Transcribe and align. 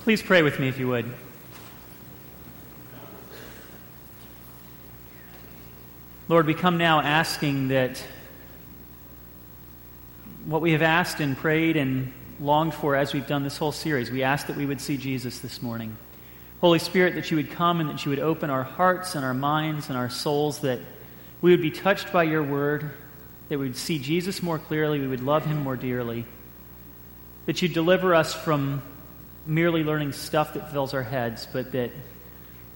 Please 0.00 0.20
pray 0.20 0.42
with 0.42 0.58
me 0.58 0.66
if 0.66 0.80
you 0.80 0.88
would. 0.88 1.06
Lord, 6.28 6.46
we 6.46 6.54
come 6.54 6.76
now 6.76 7.00
asking 7.00 7.68
that 7.68 8.02
what 10.44 10.60
we 10.60 10.72
have 10.72 10.82
asked 10.82 11.20
and 11.20 11.36
prayed 11.36 11.76
and 11.76 12.12
longed 12.40 12.74
for 12.74 12.96
as 12.96 13.14
we've 13.14 13.28
done 13.28 13.44
this 13.44 13.56
whole 13.56 13.70
series, 13.70 14.10
we 14.10 14.24
ask 14.24 14.48
that 14.48 14.56
we 14.56 14.66
would 14.66 14.80
see 14.80 14.96
Jesus 14.96 15.38
this 15.38 15.62
morning. 15.62 15.96
Holy 16.60 16.80
Spirit, 16.80 17.14
that 17.14 17.30
you 17.30 17.36
would 17.36 17.52
come 17.52 17.78
and 17.78 17.88
that 17.90 18.04
you 18.04 18.10
would 18.10 18.18
open 18.18 18.50
our 18.50 18.64
hearts 18.64 19.14
and 19.14 19.24
our 19.24 19.34
minds 19.34 19.88
and 19.88 19.96
our 19.96 20.10
souls, 20.10 20.62
that 20.62 20.80
we 21.40 21.52
would 21.52 21.62
be 21.62 21.70
touched 21.70 22.12
by 22.12 22.24
your 22.24 22.42
word, 22.42 22.90
that 23.50 23.58
we 23.60 23.66
would 23.66 23.76
see 23.76 24.00
Jesus 24.00 24.42
more 24.42 24.58
clearly, 24.58 24.98
we 24.98 25.06
would 25.06 25.22
love 25.22 25.46
him 25.46 25.62
more 25.62 25.76
dearly, 25.76 26.26
that 27.46 27.62
you 27.62 27.68
deliver 27.68 28.16
us 28.16 28.34
from 28.34 28.82
merely 29.46 29.84
learning 29.84 30.12
stuff 30.12 30.54
that 30.54 30.70
fills 30.70 30.94
our 30.94 31.02
heads, 31.02 31.46
but 31.52 31.72
that 31.72 31.90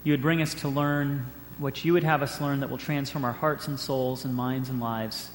you 0.05 0.13
would 0.13 0.23
bring 0.23 0.43
us 0.43 0.55
to 0.55 0.69
learn 0.69 1.27
what 1.59 1.85
you 1.85 1.93
would 1.93 2.05
have 2.05 2.23
us 2.23 2.41
learn 2.41 2.61
that 2.61 2.71
will 2.71 2.79
transform 2.79 3.25
our 3.25 3.33
hearts 3.33 3.69
and 3.69 3.79
souls 3.79 4.25
and 4.25 4.35
minds 4.35 4.69
and 4.69 4.81
lives. 4.81 5.31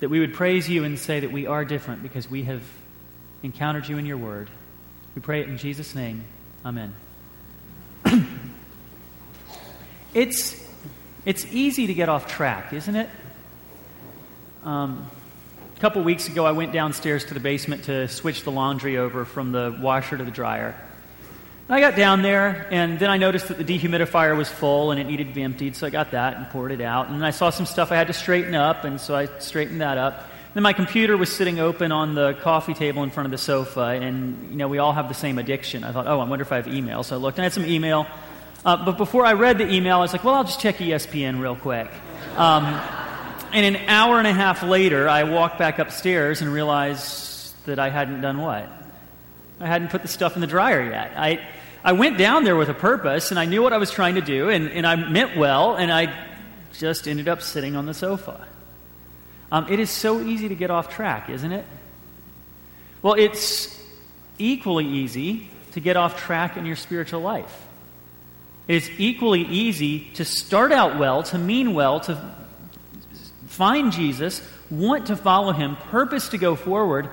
That 0.00 0.10
we 0.10 0.20
would 0.20 0.34
praise 0.34 0.68
you 0.68 0.84
and 0.84 0.98
say 0.98 1.20
that 1.20 1.32
we 1.32 1.46
are 1.46 1.64
different 1.64 2.02
because 2.02 2.30
we 2.30 2.42
have 2.44 2.62
encountered 3.42 3.88
you 3.88 3.96
in 3.96 4.04
your 4.04 4.18
word. 4.18 4.50
We 5.14 5.22
pray 5.22 5.40
it 5.40 5.48
in 5.48 5.56
Jesus' 5.56 5.94
name. 5.94 6.24
Amen. 6.64 6.94
it's, 10.14 10.68
it's 11.24 11.46
easy 11.46 11.86
to 11.86 11.94
get 11.94 12.10
off 12.10 12.26
track, 12.26 12.72
isn't 12.74 12.96
it? 12.96 13.08
Um, 14.62 15.06
a 15.76 15.78
couple 15.78 16.02
weeks 16.02 16.26
ago, 16.26 16.46
I 16.46 16.52
went 16.52 16.72
downstairs 16.72 17.26
to 17.26 17.34
the 17.34 17.40
basement 17.40 17.84
to 17.84 18.08
switch 18.08 18.44
the 18.44 18.50
laundry 18.50 18.96
over 18.96 19.26
from 19.26 19.52
the 19.52 19.76
washer 19.78 20.16
to 20.16 20.24
the 20.24 20.30
dryer. 20.30 20.74
And 21.68 21.74
I 21.76 21.80
got 21.80 21.96
down 21.96 22.22
there, 22.22 22.66
and 22.70 22.98
then 22.98 23.10
I 23.10 23.18
noticed 23.18 23.48
that 23.48 23.58
the 23.58 23.64
dehumidifier 23.64 24.34
was 24.34 24.48
full 24.48 24.90
and 24.90 24.98
it 24.98 25.04
needed 25.04 25.28
to 25.28 25.34
be 25.34 25.42
emptied, 25.42 25.76
so 25.76 25.86
I 25.86 25.90
got 25.90 26.12
that 26.12 26.38
and 26.38 26.48
poured 26.48 26.72
it 26.72 26.80
out. 26.80 27.08
And 27.08 27.16
then 27.16 27.24
I 27.24 27.30
saw 27.30 27.50
some 27.50 27.66
stuff 27.66 27.92
I 27.92 27.96
had 27.96 28.06
to 28.06 28.14
straighten 28.14 28.54
up, 28.54 28.84
and 28.84 28.98
so 28.98 29.14
I 29.14 29.26
straightened 29.38 29.82
that 29.82 29.98
up. 29.98 30.26
Then 30.54 30.62
my 30.62 30.72
computer 30.72 31.14
was 31.14 31.30
sitting 31.30 31.60
open 31.60 31.92
on 31.92 32.14
the 32.14 32.32
coffee 32.40 32.72
table 32.72 33.02
in 33.02 33.10
front 33.10 33.26
of 33.26 33.30
the 33.30 33.38
sofa, 33.38 33.80
and 33.80 34.50
you 34.50 34.56
know 34.56 34.68
we 34.68 34.78
all 34.78 34.94
have 34.94 35.08
the 35.08 35.14
same 35.14 35.36
addiction. 35.36 35.84
I 35.84 35.92
thought, 35.92 36.06
oh, 36.06 36.20
I 36.20 36.24
wonder 36.24 36.42
if 36.42 36.52
I 36.52 36.56
have 36.56 36.68
email. 36.68 37.02
So 37.02 37.16
I 37.16 37.18
looked, 37.18 37.36
and 37.36 37.42
I 37.42 37.46
had 37.46 37.52
some 37.52 37.66
email. 37.66 38.06
Uh, 38.64 38.82
but 38.82 38.96
before 38.96 39.26
I 39.26 39.34
read 39.34 39.58
the 39.58 39.70
email, 39.70 39.98
I 39.98 40.00
was 40.00 40.12
like, 40.14 40.24
well, 40.24 40.36
I'll 40.36 40.44
just 40.44 40.60
check 40.60 40.76
ESPN 40.76 41.38
real 41.38 41.56
quick. 41.56 41.90
Um, 42.38 42.80
and 43.52 43.76
an 43.76 43.88
hour 43.88 44.18
and 44.18 44.26
a 44.26 44.32
half 44.32 44.62
later, 44.62 45.08
I 45.08 45.24
walked 45.24 45.58
back 45.58 45.78
upstairs 45.78 46.42
and 46.42 46.52
realized 46.52 47.54
that 47.66 47.78
I 47.78 47.90
hadn't 47.90 48.20
done 48.20 48.38
what? 48.38 48.70
I 49.60 49.66
hadn't 49.66 49.90
put 49.90 50.02
the 50.02 50.08
stuff 50.08 50.34
in 50.34 50.40
the 50.40 50.46
dryer 50.46 50.90
yet. 50.90 51.12
I, 51.16 51.46
I 51.82 51.92
went 51.92 52.18
down 52.18 52.44
there 52.44 52.56
with 52.56 52.68
a 52.68 52.74
purpose, 52.74 53.30
and 53.30 53.40
I 53.40 53.44
knew 53.44 53.62
what 53.62 53.72
I 53.72 53.78
was 53.78 53.90
trying 53.90 54.16
to 54.16 54.20
do, 54.20 54.48
and, 54.48 54.70
and 54.70 54.86
I 54.86 54.96
meant 54.96 55.36
well, 55.36 55.76
and 55.76 55.92
I 55.92 56.26
just 56.72 57.08
ended 57.08 57.28
up 57.28 57.42
sitting 57.42 57.76
on 57.76 57.86
the 57.86 57.94
sofa. 57.94 58.46
Um, 59.50 59.66
it 59.70 59.80
is 59.80 59.90
so 59.90 60.20
easy 60.20 60.48
to 60.48 60.54
get 60.54 60.70
off 60.70 60.88
track, 60.88 61.30
isn't 61.30 61.52
it? 61.52 61.64
Well, 63.02 63.14
it's 63.14 63.80
equally 64.38 64.86
easy 64.86 65.48
to 65.72 65.80
get 65.80 65.96
off 65.96 66.20
track 66.20 66.56
in 66.56 66.66
your 66.66 66.76
spiritual 66.76 67.20
life. 67.20 67.66
It 68.68 68.76
is 68.76 68.90
equally 68.98 69.42
easy 69.42 70.10
to 70.14 70.24
start 70.24 70.72
out 70.72 70.98
well, 70.98 71.22
to 71.24 71.38
mean 71.38 71.74
well, 71.74 72.00
to 72.00 72.34
find 73.56 73.90
Jesus, 73.90 74.42
want 74.70 75.06
to 75.06 75.16
follow 75.16 75.52
him, 75.52 75.76
purpose 75.76 76.28
to 76.30 76.38
go 76.38 76.56
forward, 76.56 77.08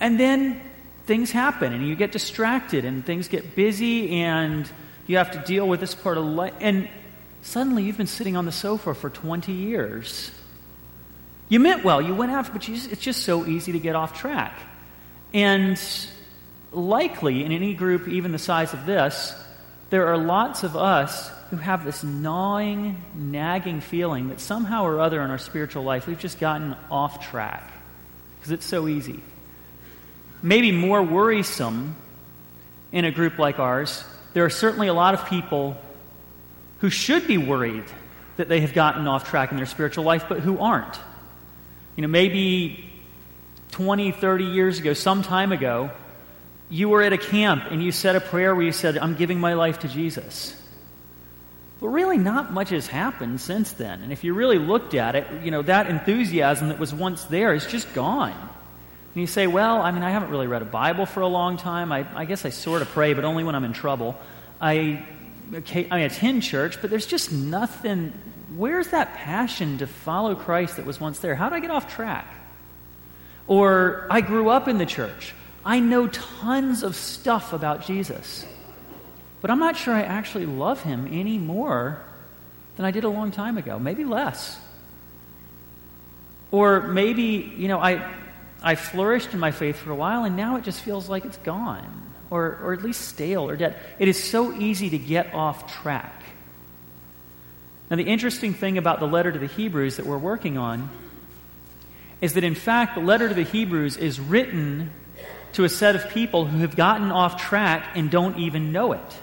and 0.00 0.18
then 0.18 0.60
things 1.04 1.30
happen 1.30 1.72
and 1.72 1.86
you 1.86 1.94
get 1.94 2.12
distracted 2.12 2.84
and 2.84 3.04
things 3.04 3.28
get 3.28 3.54
busy 3.54 4.22
and 4.22 4.70
you 5.06 5.18
have 5.18 5.32
to 5.32 5.38
deal 5.40 5.68
with 5.68 5.80
this 5.80 5.94
part 5.94 6.16
of 6.16 6.24
life. 6.24 6.54
And 6.60 6.88
suddenly 7.42 7.82
you've 7.82 7.98
been 7.98 8.06
sitting 8.06 8.36
on 8.36 8.46
the 8.46 8.52
sofa 8.52 8.94
for 8.94 9.10
20 9.10 9.52
years. 9.52 10.30
You 11.48 11.60
meant 11.60 11.84
well, 11.84 12.00
you 12.00 12.14
went 12.14 12.32
after, 12.32 12.52
but 12.52 12.62
just, 12.62 12.90
it's 12.90 13.02
just 13.02 13.24
so 13.24 13.46
easy 13.46 13.72
to 13.72 13.78
get 13.78 13.94
off 13.94 14.18
track. 14.18 14.58
And 15.34 15.78
likely 16.72 17.44
in 17.44 17.52
any 17.52 17.74
group, 17.74 18.08
even 18.08 18.32
the 18.32 18.38
size 18.38 18.72
of 18.72 18.86
this, 18.86 19.34
there 19.90 20.06
are 20.06 20.16
lots 20.16 20.62
of 20.62 20.76
us 20.76 21.30
who 21.52 21.58
have 21.58 21.84
this 21.84 22.02
gnawing, 22.02 23.00
nagging 23.14 23.80
feeling 23.80 24.30
that 24.30 24.40
somehow 24.40 24.84
or 24.84 25.00
other 25.00 25.22
in 25.22 25.30
our 25.30 25.38
spiritual 25.38 25.84
life 25.84 26.08
we've 26.08 26.18
just 26.18 26.40
gotten 26.40 26.74
off 26.90 27.24
track 27.28 27.70
because 28.40 28.50
it's 28.50 28.66
so 28.66 28.88
easy 28.88 29.22
maybe 30.42 30.72
more 30.72 31.02
worrisome 31.02 31.96
in 32.90 33.04
a 33.04 33.10
group 33.10 33.38
like 33.38 33.58
ours, 33.58 34.04
there 34.34 34.44
are 34.44 34.50
certainly 34.50 34.88
a 34.88 34.94
lot 34.94 35.14
of 35.14 35.26
people 35.26 35.76
who 36.80 36.90
should 36.90 37.26
be 37.26 37.38
worried 37.38 37.84
that 38.36 38.48
they 38.48 38.60
have 38.60 38.74
gotten 38.74 39.06
off 39.06 39.28
track 39.28 39.52
in 39.52 39.56
their 39.56 39.66
spiritual 39.66 40.04
life, 40.04 40.24
but 40.28 40.40
who 40.40 40.58
aren't. 40.58 40.98
You 41.96 42.02
know, 42.02 42.08
maybe 42.08 42.90
20, 43.70 44.10
30 44.12 44.44
years 44.44 44.78
ago, 44.78 44.92
some 44.92 45.22
time 45.22 45.52
ago, 45.52 45.90
you 46.68 46.88
were 46.88 47.02
at 47.02 47.12
a 47.12 47.18
camp 47.18 47.64
and 47.70 47.82
you 47.82 47.92
said 47.92 48.16
a 48.16 48.20
prayer 48.20 48.54
where 48.54 48.64
you 48.64 48.72
said, 48.72 48.98
I'm 48.98 49.14
giving 49.14 49.38
my 49.38 49.54
life 49.54 49.80
to 49.80 49.88
Jesus. 49.88 50.58
But 51.82 51.88
really, 51.88 52.16
not 52.16 52.52
much 52.52 52.70
has 52.70 52.86
happened 52.86 53.40
since 53.40 53.72
then. 53.72 54.02
And 54.02 54.12
if 54.12 54.22
you 54.22 54.34
really 54.34 54.58
looked 54.58 54.94
at 54.94 55.16
it, 55.16 55.26
you 55.42 55.50
know, 55.50 55.62
that 55.62 55.88
enthusiasm 55.88 56.68
that 56.68 56.78
was 56.78 56.94
once 56.94 57.24
there 57.24 57.52
is 57.54 57.66
just 57.66 57.92
gone. 57.92 58.30
And 58.30 59.20
you 59.20 59.26
say, 59.26 59.48
well, 59.48 59.82
I 59.82 59.90
mean, 59.90 60.04
I 60.04 60.10
haven't 60.10 60.30
really 60.30 60.46
read 60.46 60.62
a 60.62 60.64
Bible 60.64 61.06
for 61.06 61.22
a 61.22 61.26
long 61.26 61.56
time. 61.56 61.90
I, 61.90 62.06
I 62.14 62.24
guess 62.24 62.44
I 62.44 62.50
sort 62.50 62.82
of 62.82 62.88
pray, 62.90 63.14
but 63.14 63.24
only 63.24 63.42
when 63.42 63.56
I'm 63.56 63.64
in 63.64 63.72
trouble. 63.72 64.16
I, 64.60 65.04
okay, 65.52 65.88
I 65.90 65.98
attend 66.00 66.44
church, 66.44 66.80
but 66.80 66.88
there's 66.88 67.04
just 67.04 67.32
nothing. 67.32 68.12
Where's 68.54 68.86
that 68.88 69.14
passion 69.14 69.78
to 69.78 69.88
follow 69.88 70.36
Christ 70.36 70.76
that 70.76 70.86
was 70.86 71.00
once 71.00 71.18
there? 71.18 71.34
How 71.34 71.48
did 71.48 71.56
I 71.56 71.60
get 71.60 71.72
off 71.72 71.92
track? 71.92 72.32
Or 73.48 74.06
I 74.08 74.20
grew 74.20 74.50
up 74.50 74.68
in 74.68 74.78
the 74.78 74.86
church. 74.86 75.34
I 75.64 75.80
know 75.80 76.06
tons 76.06 76.84
of 76.84 76.94
stuff 76.94 77.52
about 77.52 77.84
Jesus, 77.84 78.46
but 79.42 79.50
I'm 79.50 79.58
not 79.58 79.76
sure 79.76 79.92
I 79.92 80.02
actually 80.02 80.46
love 80.46 80.82
him 80.82 81.08
any 81.10 81.36
more 81.36 82.00
than 82.76 82.86
I 82.86 82.92
did 82.92 83.04
a 83.04 83.08
long 83.08 83.32
time 83.32 83.58
ago, 83.58 83.78
maybe 83.78 84.04
less. 84.04 84.58
Or 86.52 86.82
maybe, 86.82 87.52
you 87.56 87.68
know, 87.68 87.78
I, 87.78 88.08
I 88.62 88.76
flourished 88.76 89.34
in 89.34 89.40
my 89.40 89.50
faith 89.50 89.76
for 89.76 89.90
a 89.90 89.94
while, 89.94 90.24
and 90.24 90.36
now 90.36 90.56
it 90.56 90.64
just 90.64 90.80
feels 90.80 91.08
like 91.08 91.24
it's 91.24 91.38
gone, 91.38 92.12
or, 92.30 92.58
or 92.62 92.72
at 92.72 92.82
least 92.82 93.08
stale 93.08 93.48
or 93.48 93.56
dead. 93.56 93.76
It 93.98 94.08
is 94.08 94.22
so 94.22 94.52
easy 94.52 94.90
to 94.90 94.98
get 94.98 95.34
off 95.34 95.72
track. 95.82 96.22
Now, 97.90 97.96
the 97.96 98.04
interesting 98.04 98.54
thing 98.54 98.78
about 98.78 99.00
the 99.00 99.06
letter 99.06 99.32
to 99.32 99.38
the 99.38 99.46
Hebrews 99.46 99.96
that 99.96 100.06
we're 100.06 100.18
working 100.18 100.56
on 100.56 100.88
is 102.20 102.34
that, 102.34 102.44
in 102.44 102.54
fact, 102.54 102.94
the 102.94 103.00
letter 103.00 103.28
to 103.28 103.34
the 103.34 103.42
Hebrews 103.42 103.96
is 103.96 104.20
written 104.20 104.92
to 105.54 105.64
a 105.64 105.68
set 105.68 105.96
of 105.96 106.08
people 106.10 106.46
who 106.46 106.60
have 106.60 106.76
gotten 106.76 107.10
off 107.10 107.42
track 107.42 107.88
and 107.94 108.10
don't 108.10 108.38
even 108.38 108.72
know 108.72 108.92
it. 108.92 109.18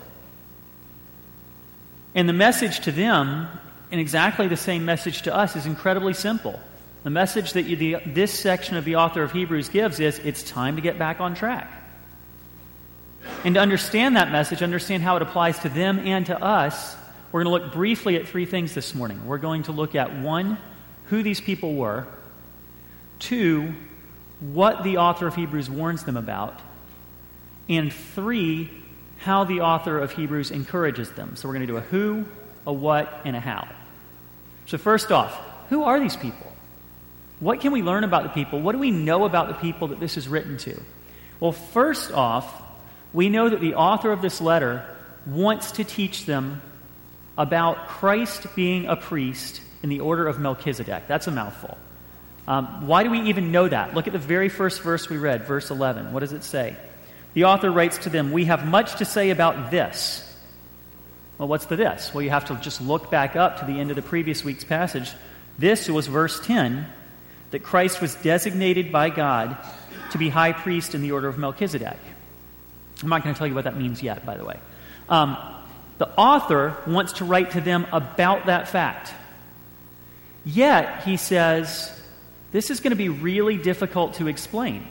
And 2.16 2.28
the 2.28 2.34
message 2.34 2.82
to 2.82 2.92
them, 2.92 3.48
and 3.92 4.02
exactly 4.02 4.48
the 4.48 4.58
same 4.58 4.86
message 4.86 5.24
to 5.24 5.36
us, 5.36 5.56
is 5.56 5.66
incredibly 5.66 6.14
simple. 6.14 6.60
The 7.04 7.10
message 7.10 7.54
that 7.54 7.64
you, 7.64 7.76
the, 7.76 7.98
this 8.06 8.38
section 8.38 8.76
of 8.76 8.86
the 8.86 8.98
author 8.98 9.24
of 9.24 9.32
Hebrews 9.32 9.70
gives 9.70 10.00
is 10.00 10.20
it's 10.20 10.44
time 10.44 10.76
to 10.76 10.82
get 10.82 11.00
back 11.00 11.22
on 11.22 11.36
track. 11.36 11.72
And 13.44 13.56
to 13.56 13.62
understand 13.62 14.16
that 14.16 14.32
message, 14.32 14.62
understand 14.62 15.04
how 15.04 15.16
it 15.16 15.22
applies 15.22 15.60
to 15.60 15.70
them 15.70 16.00
and 16.00 16.26
to 16.26 16.42
us, 16.44 16.96
we're 17.32 17.44
going 17.44 17.60
to 17.60 17.64
look 17.64 17.74
briefly 17.74 18.16
at 18.16 18.28
three 18.28 18.46
things 18.46 18.74
this 18.74 18.96
morning. 18.96 19.26
We're 19.26 19.38
going 19.38 19.64
to 19.64 19.72
look 19.72 19.96
at 19.96 20.18
one, 20.20 20.58
who 21.06 21.24
these 21.24 21.40
people 21.40 21.76
were, 21.76 22.08
two, 23.20 23.74
what 24.40 24.84
the 24.84 24.98
author 24.98 25.28
of 25.28 25.36
Hebrews 25.36 25.70
warns 25.70 26.04
them 26.04 26.18
about, 26.18 26.60
and 27.68 27.94
three, 27.94 28.70
how 29.20 29.44
the 29.44 29.62
author 29.62 30.00
of 30.00 30.12
Hebrews 30.12 30.52
encourages 30.52 31.12
them. 31.12 31.36
So 31.36 31.48
we're 31.48 31.56
going 31.56 31.68
to 31.68 31.74
do 31.74 31.78
a 31.78 31.82
who, 31.82 32.26
a 32.66 32.74
what, 32.74 33.22
and 33.26 33.36
a 33.36 33.40
how. 33.40 33.68
So, 34.66 34.78
first 34.78 35.12
off, 35.12 35.38
who 35.70 35.84
are 35.84 36.00
these 36.00 36.16
people? 36.16 36.52
What 37.40 37.62
can 37.62 37.72
we 37.72 37.82
learn 37.82 38.04
about 38.04 38.24
the 38.24 38.30
people? 38.30 38.62
What 38.62 38.74
do 38.74 38.80
we 38.80 38.92
know 38.92 39.26
about 39.26 39.48
the 39.48 39.54
people 39.54 39.90
that 39.90 40.00
this 40.00 40.18
is 40.18 40.28
written 40.28 40.58
to? 40.60 40.80
Well, 41.40 41.52
first 41.52 42.12
off, 42.12 42.62
we 43.14 43.30
know 43.30 43.50
that 43.50 43.62
the 43.62 43.76
author 43.76 44.12
of 44.12 44.22
this 44.22 44.42
letter 44.42 44.86
wants 45.26 45.74
to 45.74 45.84
teach 45.84 46.26
them 46.26 46.62
about 47.38 47.88
Christ 47.88 48.48
being 48.56 48.88
a 48.88 48.96
priest 48.96 49.62
in 49.82 49.90
the 49.90 50.02
order 50.02 50.28
of 50.28 50.40
Melchizedek. 50.40 51.08
That's 51.08 51.28
a 51.28 51.32
mouthful. 51.32 51.78
Um, 52.48 52.88
why 52.88 53.04
do 53.04 53.12
we 53.12 53.22
even 53.22 53.52
know 53.52 53.68
that? 53.68 53.94
Look 53.94 54.08
at 54.08 54.14
the 54.14 54.20
very 54.20 54.50
first 54.50 54.82
verse 54.82 55.10
we 55.10 55.18
read, 55.18 55.46
verse 55.46 55.72
11. 55.72 56.12
What 56.12 56.22
does 56.22 56.34
it 56.34 56.44
say? 56.44 56.76
The 57.40 57.46
author 57.46 57.72
writes 57.72 58.00
to 58.00 58.10
them, 58.10 58.34
We 58.34 58.44
have 58.46 58.68
much 58.68 58.98
to 58.98 59.06
say 59.06 59.30
about 59.30 59.72
this. 59.72 60.30
Well, 61.38 61.48
what's 61.48 61.68
the 61.68 61.78
this? 61.78 62.14
Well, 62.14 62.22
you 62.22 62.32
have 62.32 62.44
to 62.48 62.56
just 62.56 62.82
look 62.82 63.10
back 63.10 63.38
up 63.38 63.60
to 63.60 63.66
the 63.66 63.80
end 63.80 63.92
of 63.92 63.96
the 63.96 64.02
previous 64.02 64.44
week's 64.44 64.66
passage. 64.66 65.10
This 65.58 65.88
was 65.88 66.08
verse 66.08 66.46
10 66.46 66.86
that 67.52 67.64
Christ 67.64 68.02
was 68.02 68.14
designated 68.16 68.92
by 68.92 69.10
God 69.10 69.56
to 70.12 70.18
be 70.18 70.28
high 70.28 70.52
priest 70.52 70.94
in 70.94 71.02
the 71.02 71.14
order 71.14 71.30
of 71.30 71.38
Melchizedek. 71.38 71.96
I'm 73.02 73.08
not 73.08 73.24
going 73.24 73.34
to 73.34 73.40
tell 73.40 73.48
you 73.48 73.56
what 73.56 73.64
that 73.64 73.78
means 73.78 74.04
yet, 74.04 74.26
by 74.26 74.36
the 74.36 74.44
way. 74.44 74.60
Um, 75.08 75.38
the 75.98 76.10
author 76.18 76.76
wants 76.86 77.14
to 77.14 77.24
write 77.24 77.52
to 77.52 77.62
them 77.62 77.88
about 77.94 78.48
that 78.48 78.68
fact. 78.68 79.14
Yet, 80.44 81.04
he 81.06 81.16
says, 81.16 81.90
this 82.52 82.70
is 82.70 82.82
going 82.82 82.92
to 82.92 82.98
be 82.98 83.08
really 83.08 83.56
difficult 83.56 84.16
to 84.16 84.28
explain. 84.28 84.86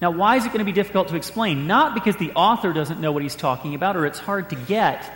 Now, 0.00 0.10
why 0.10 0.36
is 0.36 0.44
it 0.44 0.48
going 0.48 0.58
to 0.58 0.64
be 0.64 0.72
difficult 0.72 1.08
to 1.08 1.16
explain? 1.16 1.66
Not 1.66 1.94
because 1.94 2.16
the 2.16 2.32
author 2.32 2.72
doesn't 2.72 3.00
know 3.00 3.12
what 3.12 3.22
he's 3.22 3.34
talking 3.34 3.74
about 3.74 3.96
or 3.96 4.04
it's 4.04 4.18
hard 4.18 4.50
to 4.50 4.56
get 4.56 5.10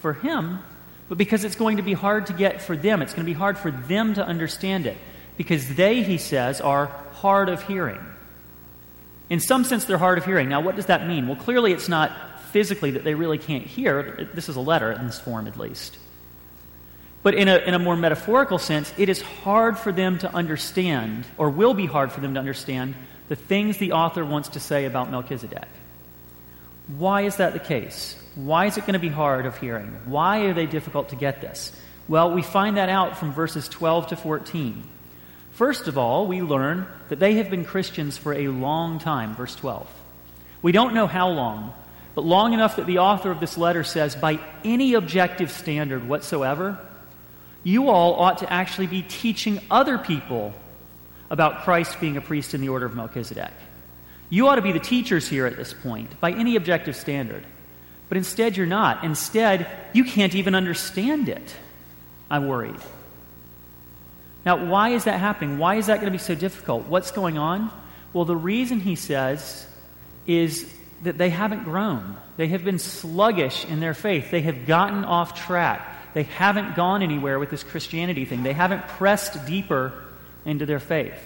for 0.00 0.12
him, 0.12 0.60
but 1.08 1.18
because 1.18 1.44
it's 1.44 1.56
going 1.56 1.78
to 1.78 1.82
be 1.82 1.92
hard 1.92 2.26
to 2.26 2.32
get 2.32 2.62
for 2.62 2.76
them. 2.76 3.02
It's 3.02 3.12
going 3.12 3.26
to 3.26 3.30
be 3.30 3.36
hard 3.36 3.58
for 3.58 3.70
them 3.70 4.14
to 4.14 4.24
understand 4.24 4.86
it. 4.86 4.96
Because 5.36 5.74
they, 5.74 6.02
he 6.02 6.18
says, 6.18 6.60
are 6.60 6.86
hard 7.14 7.48
of 7.48 7.62
hearing. 7.62 7.98
In 9.30 9.40
some 9.40 9.64
sense, 9.64 9.84
they're 9.84 9.98
hard 9.98 10.18
of 10.18 10.24
hearing. 10.24 10.48
Now, 10.48 10.60
what 10.60 10.76
does 10.76 10.86
that 10.86 11.06
mean? 11.06 11.26
Well, 11.26 11.36
clearly, 11.36 11.72
it's 11.72 11.88
not 11.88 12.40
physically 12.50 12.92
that 12.92 13.04
they 13.04 13.14
really 13.14 13.38
can't 13.38 13.64
hear. 13.64 14.28
This 14.34 14.48
is 14.48 14.56
a 14.56 14.60
letter 14.60 14.92
in 14.92 15.06
this 15.06 15.18
form, 15.18 15.46
at 15.46 15.56
least. 15.56 15.96
But 17.22 17.34
in 17.34 17.48
a, 17.48 17.58
in 17.58 17.74
a 17.74 17.78
more 17.78 17.96
metaphorical 17.96 18.58
sense, 18.58 18.92
it 18.96 19.08
is 19.08 19.20
hard 19.20 19.78
for 19.78 19.92
them 19.92 20.18
to 20.18 20.34
understand, 20.34 21.26
or 21.38 21.50
will 21.50 21.74
be 21.74 21.86
hard 21.86 22.12
for 22.12 22.20
them 22.20 22.34
to 22.34 22.40
understand, 22.40 22.94
the 23.30 23.36
things 23.36 23.78
the 23.78 23.92
author 23.92 24.24
wants 24.24 24.48
to 24.50 24.60
say 24.60 24.86
about 24.86 25.08
Melchizedek. 25.08 25.68
Why 26.98 27.22
is 27.22 27.36
that 27.36 27.52
the 27.52 27.60
case? 27.60 28.16
Why 28.34 28.66
is 28.66 28.76
it 28.76 28.80
going 28.80 28.94
to 28.94 28.98
be 28.98 29.08
hard 29.08 29.46
of 29.46 29.56
hearing? 29.56 29.96
Why 30.06 30.40
are 30.46 30.52
they 30.52 30.66
difficult 30.66 31.10
to 31.10 31.16
get 31.16 31.40
this? 31.40 31.70
Well, 32.08 32.32
we 32.32 32.42
find 32.42 32.76
that 32.76 32.88
out 32.88 33.18
from 33.18 33.32
verses 33.32 33.68
12 33.68 34.08
to 34.08 34.16
14. 34.16 34.82
First 35.52 35.86
of 35.86 35.96
all, 35.96 36.26
we 36.26 36.42
learn 36.42 36.88
that 37.08 37.20
they 37.20 37.34
have 37.34 37.50
been 37.50 37.64
Christians 37.64 38.18
for 38.18 38.34
a 38.34 38.48
long 38.48 38.98
time, 38.98 39.36
verse 39.36 39.54
12. 39.54 39.88
We 40.60 40.72
don't 40.72 40.92
know 40.92 41.06
how 41.06 41.28
long, 41.28 41.72
but 42.16 42.24
long 42.24 42.52
enough 42.52 42.76
that 42.76 42.86
the 42.86 42.98
author 42.98 43.30
of 43.30 43.38
this 43.38 43.56
letter 43.56 43.84
says, 43.84 44.16
by 44.16 44.40
any 44.64 44.94
objective 44.94 45.52
standard 45.52 46.08
whatsoever, 46.08 46.80
you 47.62 47.90
all 47.90 48.14
ought 48.14 48.38
to 48.38 48.52
actually 48.52 48.88
be 48.88 49.02
teaching 49.02 49.60
other 49.70 49.98
people 49.98 50.52
about 51.30 51.62
Christ 51.62 52.00
being 52.00 52.16
a 52.16 52.20
priest 52.20 52.54
in 52.54 52.60
the 52.60 52.68
order 52.68 52.86
of 52.86 52.94
Melchizedek. 52.94 53.52
You 54.28 54.48
ought 54.48 54.56
to 54.56 54.62
be 54.62 54.72
the 54.72 54.80
teachers 54.80 55.28
here 55.28 55.46
at 55.46 55.56
this 55.56 55.72
point, 55.72 56.20
by 56.20 56.32
any 56.32 56.56
objective 56.56 56.96
standard. 56.96 57.44
But 58.08 58.18
instead, 58.18 58.56
you're 58.56 58.66
not. 58.66 59.04
Instead, 59.04 59.66
you 59.92 60.04
can't 60.04 60.34
even 60.34 60.54
understand 60.54 61.28
it. 61.28 61.54
I'm 62.28 62.48
worried. 62.48 62.76
Now, 64.44 64.64
why 64.64 64.90
is 64.90 65.04
that 65.04 65.20
happening? 65.20 65.58
Why 65.58 65.76
is 65.76 65.86
that 65.86 65.96
going 65.96 66.06
to 66.06 66.10
be 66.10 66.18
so 66.18 66.34
difficult? 66.34 66.86
What's 66.86 67.10
going 67.10 67.38
on? 67.38 67.70
Well, 68.12 68.24
the 68.24 68.36
reason 68.36 68.80
he 68.80 68.96
says 68.96 69.66
is 70.26 70.72
that 71.02 71.18
they 71.18 71.30
haven't 71.30 71.64
grown. 71.64 72.16
They 72.36 72.48
have 72.48 72.64
been 72.64 72.78
sluggish 72.78 73.64
in 73.64 73.80
their 73.80 73.94
faith. 73.94 74.30
They 74.30 74.42
have 74.42 74.66
gotten 74.66 75.04
off 75.04 75.40
track. 75.46 76.14
They 76.14 76.24
haven't 76.24 76.74
gone 76.74 77.02
anywhere 77.02 77.38
with 77.38 77.50
this 77.50 77.62
Christianity 77.62 78.24
thing. 78.24 78.42
They 78.42 78.52
haven't 78.52 78.86
pressed 78.88 79.46
deeper 79.46 79.92
into 80.50 80.66
their 80.66 80.80
faith. 80.80 81.18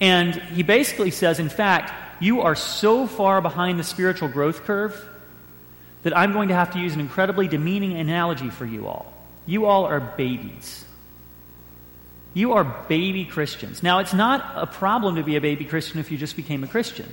And 0.00 0.34
he 0.34 0.62
basically 0.62 1.10
says, 1.10 1.38
in 1.38 1.48
fact, 1.48 1.92
you 2.20 2.42
are 2.42 2.54
so 2.54 3.06
far 3.06 3.40
behind 3.40 3.78
the 3.78 3.84
spiritual 3.84 4.28
growth 4.28 4.64
curve 4.64 5.08
that 6.02 6.16
I'm 6.16 6.32
going 6.32 6.48
to 6.48 6.54
have 6.54 6.72
to 6.72 6.78
use 6.78 6.94
an 6.94 7.00
incredibly 7.00 7.48
demeaning 7.48 7.96
analogy 7.98 8.50
for 8.50 8.66
you 8.66 8.86
all. 8.86 9.12
You 9.46 9.66
all 9.66 9.84
are 9.84 10.00
babies. 10.00 10.84
You 12.34 12.52
are 12.52 12.64
baby 12.64 13.24
Christians. 13.24 13.82
Now, 13.82 13.98
it's 13.98 14.14
not 14.14 14.52
a 14.56 14.66
problem 14.66 15.16
to 15.16 15.22
be 15.22 15.36
a 15.36 15.40
baby 15.40 15.64
Christian 15.64 16.00
if 16.00 16.10
you 16.10 16.18
just 16.18 16.36
became 16.36 16.64
a 16.64 16.66
Christian, 16.66 17.12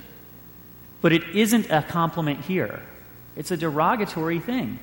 but 1.00 1.12
it 1.12 1.22
isn't 1.34 1.70
a 1.70 1.82
compliment 1.82 2.44
here. 2.44 2.80
It's 3.36 3.50
a 3.50 3.56
derogatory 3.56 4.40
thing. 4.40 4.78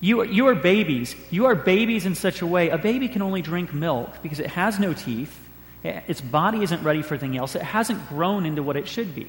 You, 0.00 0.24
you 0.24 0.48
are 0.48 0.54
babies. 0.54 1.14
You 1.30 1.46
are 1.46 1.54
babies 1.54 2.06
in 2.06 2.14
such 2.16 2.42
a 2.42 2.46
way. 2.46 2.70
A 2.70 2.78
baby 2.78 3.08
can 3.08 3.22
only 3.22 3.40
drink 3.40 3.72
milk 3.72 4.22
because 4.22 4.40
it 4.40 4.48
has 4.48 4.78
no 4.78 4.92
teeth. 4.92 5.38
Its 5.84 6.20
body 6.20 6.62
isn't 6.62 6.82
ready 6.82 7.02
for 7.02 7.14
anything 7.14 7.36
else. 7.36 7.54
It 7.54 7.62
hasn't 7.62 8.08
grown 8.08 8.46
into 8.46 8.62
what 8.62 8.76
it 8.76 8.86
should 8.86 9.14
be. 9.14 9.28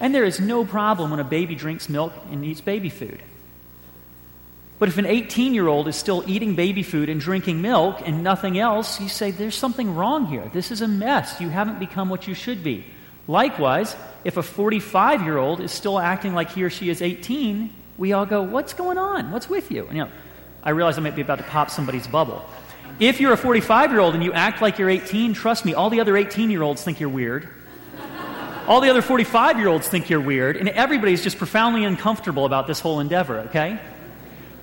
And 0.00 0.14
there 0.14 0.24
is 0.24 0.40
no 0.40 0.64
problem 0.64 1.10
when 1.10 1.20
a 1.20 1.24
baby 1.24 1.54
drinks 1.54 1.88
milk 1.88 2.12
and 2.30 2.44
eats 2.44 2.60
baby 2.60 2.88
food. 2.88 3.22
But 4.78 4.88
if 4.88 4.98
an 4.98 5.06
18 5.06 5.54
year 5.54 5.68
old 5.68 5.88
is 5.88 5.96
still 5.96 6.24
eating 6.26 6.56
baby 6.56 6.82
food 6.82 7.08
and 7.08 7.20
drinking 7.20 7.62
milk 7.62 8.00
and 8.04 8.22
nothing 8.22 8.58
else, 8.58 9.00
you 9.00 9.08
say, 9.08 9.30
there's 9.30 9.54
something 9.54 9.94
wrong 9.94 10.26
here. 10.26 10.50
This 10.52 10.70
is 10.70 10.80
a 10.80 10.88
mess. 10.88 11.40
You 11.40 11.48
haven't 11.48 11.78
become 11.78 12.08
what 12.08 12.26
you 12.26 12.34
should 12.34 12.62
be. 12.62 12.84
Likewise, 13.26 13.96
if 14.24 14.36
a 14.36 14.42
45 14.42 15.22
year 15.22 15.38
old 15.38 15.60
is 15.60 15.72
still 15.72 15.98
acting 15.98 16.34
like 16.34 16.50
he 16.50 16.62
or 16.64 16.70
she 16.70 16.90
is 16.90 17.00
18, 17.00 17.72
we 17.96 18.12
all 18.12 18.26
go, 18.26 18.42
What's 18.42 18.74
going 18.74 18.98
on? 18.98 19.30
What's 19.30 19.48
with 19.48 19.70
you? 19.70 19.86
And, 19.86 19.96
you 19.96 20.04
know, 20.04 20.10
I 20.62 20.70
realize 20.70 20.98
I 20.98 21.02
might 21.02 21.16
be 21.16 21.22
about 21.22 21.38
to 21.38 21.44
pop 21.44 21.70
somebody's 21.70 22.06
bubble. 22.06 22.44
If 23.00 23.20
you're 23.20 23.32
a 23.32 23.36
45 23.36 23.90
year 23.90 24.00
old 24.00 24.14
and 24.14 24.22
you 24.22 24.32
act 24.32 24.62
like 24.62 24.78
you're 24.78 24.90
18, 24.90 25.34
trust 25.34 25.64
me, 25.64 25.74
all 25.74 25.90
the 25.90 26.00
other 26.00 26.16
18 26.16 26.50
year 26.50 26.62
olds 26.62 26.82
think 26.82 27.00
you're 27.00 27.08
weird. 27.08 27.48
All 28.66 28.80
the 28.80 28.88
other 28.88 29.02
45 29.02 29.58
year 29.58 29.68
olds 29.68 29.88
think 29.88 30.08
you're 30.08 30.20
weird, 30.20 30.56
and 30.56 30.68
everybody's 30.70 31.22
just 31.22 31.36
profoundly 31.36 31.84
uncomfortable 31.84 32.46
about 32.46 32.66
this 32.66 32.80
whole 32.80 33.00
endeavor, 33.00 33.40
okay? 33.40 33.78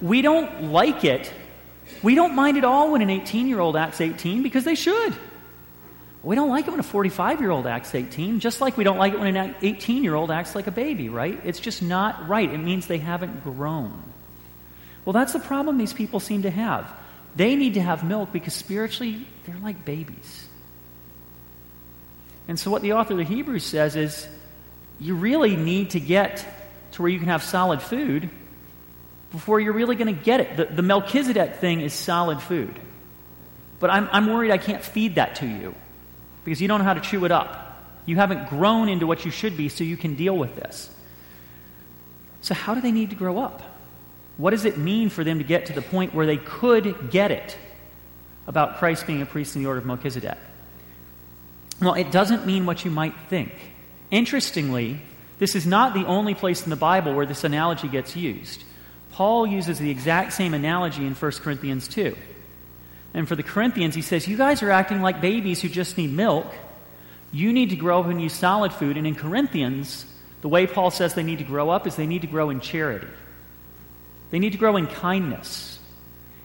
We 0.01 0.23
don't 0.23 0.63
like 0.71 1.03
it. 1.03 1.31
We 2.01 2.15
don't 2.15 2.33
mind 2.33 2.57
at 2.57 2.63
all 2.63 2.91
when 2.91 3.01
an 3.01 3.11
18 3.11 3.47
year 3.47 3.59
old 3.59 3.75
acts 3.75 4.01
18 4.01 4.41
because 4.41 4.63
they 4.63 4.75
should. 4.75 5.13
We 6.23 6.35
don't 6.35 6.49
like 6.49 6.67
it 6.67 6.71
when 6.71 6.79
a 6.79 6.83
45 6.83 7.41
year 7.41 7.51
old 7.51 7.67
acts 7.67 7.93
18, 7.93 8.39
just 8.39 8.61
like 8.61 8.77
we 8.77 8.83
don't 8.83 8.97
like 8.97 9.13
it 9.13 9.19
when 9.19 9.35
an 9.35 9.55
18 9.61 10.03
year 10.03 10.15
old 10.15 10.31
acts 10.31 10.55
like 10.55 10.67
a 10.67 10.71
baby, 10.71 11.09
right? 11.09 11.39
It's 11.43 11.59
just 11.59 11.83
not 11.83 12.27
right. 12.27 12.51
It 12.51 12.59
means 12.59 12.87
they 12.87 12.99
haven't 12.99 13.43
grown. 13.43 14.01
Well, 15.03 15.13
that's 15.13 15.33
the 15.33 15.39
problem 15.39 15.77
these 15.77 15.93
people 15.93 16.19
seem 16.19 16.43
to 16.43 16.51
have. 16.51 16.91
They 17.35 17.55
need 17.55 17.75
to 17.75 17.81
have 17.81 18.03
milk 18.03 18.31
because 18.31 18.53
spiritually 18.53 19.27
they're 19.45 19.57
like 19.57 19.85
babies. 19.85 20.47
And 22.47 22.59
so, 22.59 22.71
what 22.71 22.81
the 22.81 22.93
author 22.93 23.13
of 23.13 23.19
the 23.19 23.23
Hebrews 23.23 23.63
says 23.63 23.95
is 23.95 24.27
you 24.99 25.15
really 25.15 25.55
need 25.55 25.91
to 25.91 25.99
get 25.99 26.45
to 26.93 27.01
where 27.01 27.09
you 27.09 27.19
can 27.19 27.29
have 27.29 27.43
solid 27.43 27.81
food 27.81 28.29
before 29.31 29.59
you're 29.59 29.73
really 29.73 29.95
going 29.95 30.13
to 30.13 30.23
get 30.23 30.41
it. 30.41 30.57
The, 30.57 30.65
the 30.65 30.81
Melchizedek 30.81 31.55
thing 31.55 31.81
is 31.81 31.93
solid 31.93 32.41
food. 32.41 32.77
But 33.79 33.89
I'm, 33.89 34.09
I'm 34.11 34.27
worried 34.27 34.51
I 34.51 34.57
can't 34.57 34.83
feed 34.83 35.15
that 35.15 35.35
to 35.35 35.47
you 35.47 35.73
because 36.43 36.61
you 36.61 36.67
don't 36.67 36.79
know 36.79 36.85
how 36.85 36.93
to 36.93 37.01
chew 37.01 37.25
it 37.25 37.31
up. 37.31 37.67
You 38.05 38.17
haven't 38.17 38.49
grown 38.49 38.89
into 38.89 39.07
what 39.07 39.25
you 39.25 39.31
should 39.31 39.55
be 39.55 39.69
so 39.69 39.83
you 39.83 39.97
can 39.97 40.15
deal 40.15 40.37
with 40.37 40.55
this. 40.55 40.89
So, 42.41 42.53
how 42.53 42.75
do 42.75 42.81
they 42.81 42.91
need 42.91 43.11
to 43.11 43.15
grow 43.15 43.39
up? 43.39 43.61
What 44.41 44.49
does 44.49 44.65
it 44.65 44.75
mean 44.75 45.11
for 45.11 45.23
them 45.23 45.37
to 45.37 45.43
get 45.43 45.67
to 45.67 45.73
the 45.73 45.83
point 45.83 46.15
where 46.15 46.25
they 46.25 46.37
could 46.37 47.11
get 47.11 47.29
it 47.29 47.55
about 48.47 48.79
Christ 48.79 49.05
being 49.05 49.21
a 49.21 49.25
priest 49.27 49.55
in 49.55 49.61
the 49.61 49.67
order 49.67 49.77
of 49.77 49.85
Melchizedek? 49.85 50.39
Well, 51.79 51.93
it 51.93 52.11
doesn't 52.11 52.47
mean 52.47 52.65
what 52.65 52.83
you 52.83 52.89
might 52.89 53.13
think. 53.29 53.51
Interestingly, 54.09 54.99
this 55.37 55.55
is 55.55 55.67
not 55.67 55.93
the 55.93 56.07
only 56.07 56.33
place 56.33 56.63
in 56.63 56.71
the 56.71 56.75
Bible 56.75 57.13
where 57.13 57.27
this 57.27 57.43
analogy 57.43 57.87
gets 57.87 58.15
used. 58.15 58.63
Paul 59.11 59.45
uses 59.45 59.77
the 59.77 59.91
exact 59.91 60.33
same 60.33 60.55
analogy 60.55 61.05
in 61.05 61.13
1 61.13 61.31
Corinthians 61.33 61.87
2. 61.89 62.17
And 63.13 63.27
for 63.27 63.35
the 63.35 63.43
Corinthians, 63.43 63.93
he 63.93 64.01
says, 64.01 64.27
You 64.27 64.37
guys 64.37 64.63
are 64.63 64.71
acting 64.71 65.03
like 65.03 65.21
babies 65.21 65.61
who 65.61 65.69
just 65.69 65.99
need 65.99 66.13
milk. 66.13 66.47
You 67.31 67.53
need 67.53 67.69
to 67.69 67.75
grow 67.75 67.99
up 67.99 68.07
and 68.07 68.19
use 68.19 68.33
solid 68.33 68.73
food. 68.73 68.97
And 68.97 69.05
in 69.05 69.13
Corinthians, 69.13 70.07
the 70.41 70.49
way 70.49 70.65
Paul 70.65 70.89
says 70.89 71.13
they 71.13 71.21
need 71.21 71.37
to 71.37 71.43
grow 71.43 71.69
up 71.69 71.85
is 71.85 71.95
they 71.95 72.07
need 72.07 72.21
to 72.21 72.27
grow 72.27 72.49
in 72.49 72.59
charity. 72.59 73.07
They 74.31 74.39
need 74.39 74.53
to 74.53 74.57
grow 74.57 74.77
in 74.77 74.87
kindness. 74.87 75.79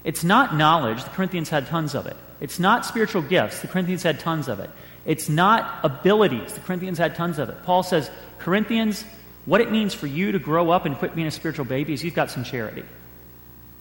It's 0.04 0.22
not 0.22 0.54
knowledge. 0.54 1.02
The 1.02 1.10
Corinthians 1.10 1.48
had 1.48 1.66
tons 1.66 1.94
of 1.94 2.06
it. 2.06 2.16
It's 2.40 2.58
not 2.58 2.84
spiritual 2.84 3.22
gifts. 3.22 3.60
The 3.60 3.68
Corinthians 3.68 4.02
had 4.02 4.20
tons 4.20 4.48
of 4.48 4.60
it. 4.60 4.70
It's 5.04 5.28
not 5.28 5.80
abilities. 5.82 6.52
The 6.52 6.60
Corinthians 6.60 6.98
had 6.98 7.14
tons 7.14 7.38
of 7.38 7.48
it. 7.48 7.62
Paul 7.62 7.82
says, 7.82 8.10
Corinthians, 8.38 9.04
what 9.46 9.60
it 9.60 9.72
means 9.72 9.94
for 9.94 10.06
you 10.06 10.32
to 10.32 10.38
grow 10.38 10.70
up 10.70 10.84
and 10.84 10.96
quit 10.96 11.14
being 11.14 11.26
a 11.26 11.30
spiritual 11.30 11.64
baby 11.64 11.92
is 11.92 12.04
you've 12.04 12.14
got 12.14 12.30
some 12.30 12.44
charity 12.44 12.84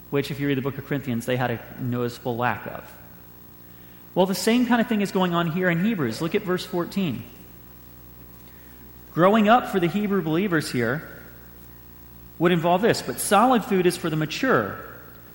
which, 0.10 0.32
if 0.32 0.40
you 0.40 0.48
read 0.48 0.58
the 0.58 0.62
book 0.62 0.78
of 0.78 0.86
Corinthians, 0.86 1.26
they 1.26 1.36
had 1.36 1.52
a 1.52 1.60
noticeable 1.80 2.38
lack 2.38 2.66
of. 2.68 2.90
Well, 4.14 4.26
the 4.26 4.34
same 4.36 4.66
kind 4.66 4.80
of 4.80 4.88
thing 4.88 5.02
is 5.02 5.12
going 5.12 5.34
on 5.34 5.52
here 5.52 5.70
in 5.70 5.84
Hebrews. 5.84 6.22
Look 6.22 6.36
at 6.36 6.44
verse 6.44 6.66
14. 6.66 7.22
Growing 9.14 9.50
up 9.50 9.70
for 9.70 9.80
the 9.80 9.88
Hebrew 9.88 10.22
believers 10.22 10.72
here 10.72 11.06
would 12.40 12.52
involve 12.52 12.82
this, 12.82 13.02
but 13.02 13.20
solid 13.20 13.64
food 13.64 13.86
is 13.86 13.98
for 13.98 14.10
the 14.10 14.16
mature, 14.16 14.78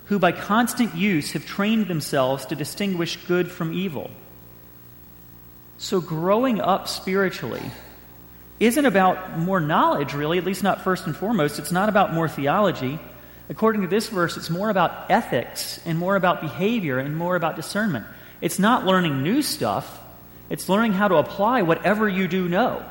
who 0.07 0.19
by 0.19 0.33
constant 0.33 0.95
use 0.95 1.33
have 1.33 1.47
trained 1.47 1.89
themselves 1.89 2.47
to 2.47 2.55
distinguish 2.55 3.17
good 3.27 3.51
from 3.51 3.73
evil. 3.73 4.11
So, 5.79 6.01
growing 6.01 6.61
up 6.61 6.89
spiritually 6.89 7.63
isn't 8.59 8.85
about 8.85 9.39
more 9.39 9.61
knowledge, 9.61 10.13
really, 10.13 10.37
at 10.37 10.45
least 10.45 10.63
not 10.63 10.83
first 10.83 11.07
and 11.07 11.17
foremost. 11.17 11.59
It's 11.59 11.73
not 11.73 11.89
about 11.89 12.13
more 12.13 12.29
theology. 12.29 12.99
According 13.49 13.81
to 13.83 13.89
this 13.89 14.09
verse, 14.09 14.37
it's 14.37 14.51
more 14.51 14.69
about 14.69 15.11
ethics 15.11 15.81
and 15.87 15.99
more 15.99 16.17
about 16.17 16.43
behavior 16.43 16.99
and 16.99 17.17
more 17.17 17.35
about 17.35 17.57
discernment. 17.57 18.05
It's 18.43 18.59
not 18.59 18.85
learning 18.85 19.23
new 19.23 19.41
stuff, 19.41 19.99
it's 20.51 20.69
learning 20.69 20.93
how 20.93 21.09
to 21.09 21.17
apply 21.17 21.63
whatever 21.63 22.09
you 22.09 22.29
do 22.29 22.49
know. 22.49 22.85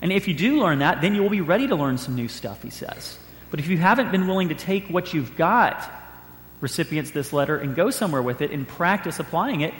And 0.00 0.12
if 0.12 0.28
you 0.28 0.34
do 0.34 0.60
learn 0.60 0.78
that, 0.78 1.00
then 1.00 1.14
you 1.14 1.22
will 1.22 1.30
be 1.30 1.40
ready 1.40 1.66
to 1.68 1.74
learn 1.74 1.98
some 1.98 2.14
new 2.14 2.28
stuff, 2.28 2.62
he 2.62 2.70
says. 2.70 3.18
But 3.50 3.60
if 3.60 3.68
you 3.68 3.78
haven't 3.78 4.12
been 4.12 4.26
willing 4.26 4.50
to 4.50 4.54
take 4.54 4.88
what 4.88 5.12
you've 5.12 5.36
got, 5.36 5.90
recipients 6.60 7.10
this 7.10 7.32
letter, 7.32 7.56
and 7.56 7.74
go 7.74 7.90
somewhere 7.90 8.22
with 8.22 8.42
it 8.42 8.50
and 8.50 8.66
practice 8.66 9.18
applying 9.18 9.62
it, 9.62 9.74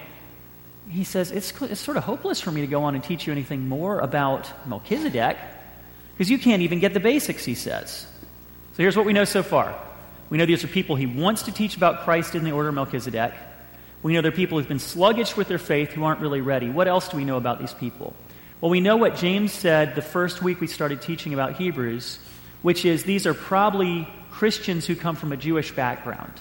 he 0.89 1.05
says, 1.05 1.31
it's, 1.31 1.53
it's 1.63 1.81
sort 1.81 1.97
of 1.97 2.05
hopeless 2.05 2.41
for 2.41 2.51
me 2.51 2.63
to 2.63 2.67
go 2.67 2.85
on 2.85 2.95
and 2.95 3.05
teach 3.05 3.27
you 3.27 3.33
anything 3.33 3.69
more 3.69 3.99
about 3.99 4.51
Melchizedek 4.67 5.37
because 6.13 6.31
you 6.31 6.39
can't 6.39 6.63
even 6.63 6.81
get 6.81 6.95
the 6.95 7.01
basics, 7.01 7.45
he 7.45 7.55
says. 7.55 8.07
So 8.73 8.83
here's 8.83 8.97
what 8.97 9.07
we 9.07 9.13
know 9.13 9.25
so 9.25 9.43
far. 9.43 9.79
We 10.31 10.39
know 10.39 10.47
these 10.47 10.65
are 10.65 10.69
people 10.69 10.97
he 10.97 11.07
wants 11.07 11.43
to 11.43 11.53
teach 11.53 11.77
about 11.77 12.05
Christ 12.05 12.35
in 12.35 12.45
the 12.45 12.53
order 12.53 12.71
of 12.71 12.75
Melchizedek. 12.75 13.35
We 14.03 14.15
know 14.15 14.21
they're 14.21 14.33
people 14.33 14.59
who've 14.59 14.69
been 14.69 14.79
sluggish 14.79 15.37
with 15.37 15.49
their 15.49 15.59
faith 15.59 15.91
who 15.93 16.05
aren't 16.05 16.21
really 16.21 16.41
ready. 16.41 16.71
What 16.71 16.89
else 16.89 17.09
do 17.09 17.17
we 17.17 17.25
know 17.25 17.37
about 17.37 17.59
these 17.59 17.75
people? 17.75 18.15
Well, 18.61 18.71
we 18.71 18.81
know 18.81 18.97
what 18.97 19.15
James 19.15 19.53
said 19.53 19.95
the 19.95 20.03
first 20.03 20.43
week 20.43 20.61
we 20.61 20.67
started 20.67 21.01
teaching 21.01 21.33
about 21.33 21.55
Hebrews, 21.55 22.19
which 22.63 22.85
is 22.85 23.05
these 23.05 23.25
are 23.25 23.35
probably 23.35 24.09
Christians 24.33 24.85
who 24.85 24.97
come 24.97 25.15
from 25.15 25.31
a 25.31 25.37
Jewish 25.37 25.71
background. 25.71 26.33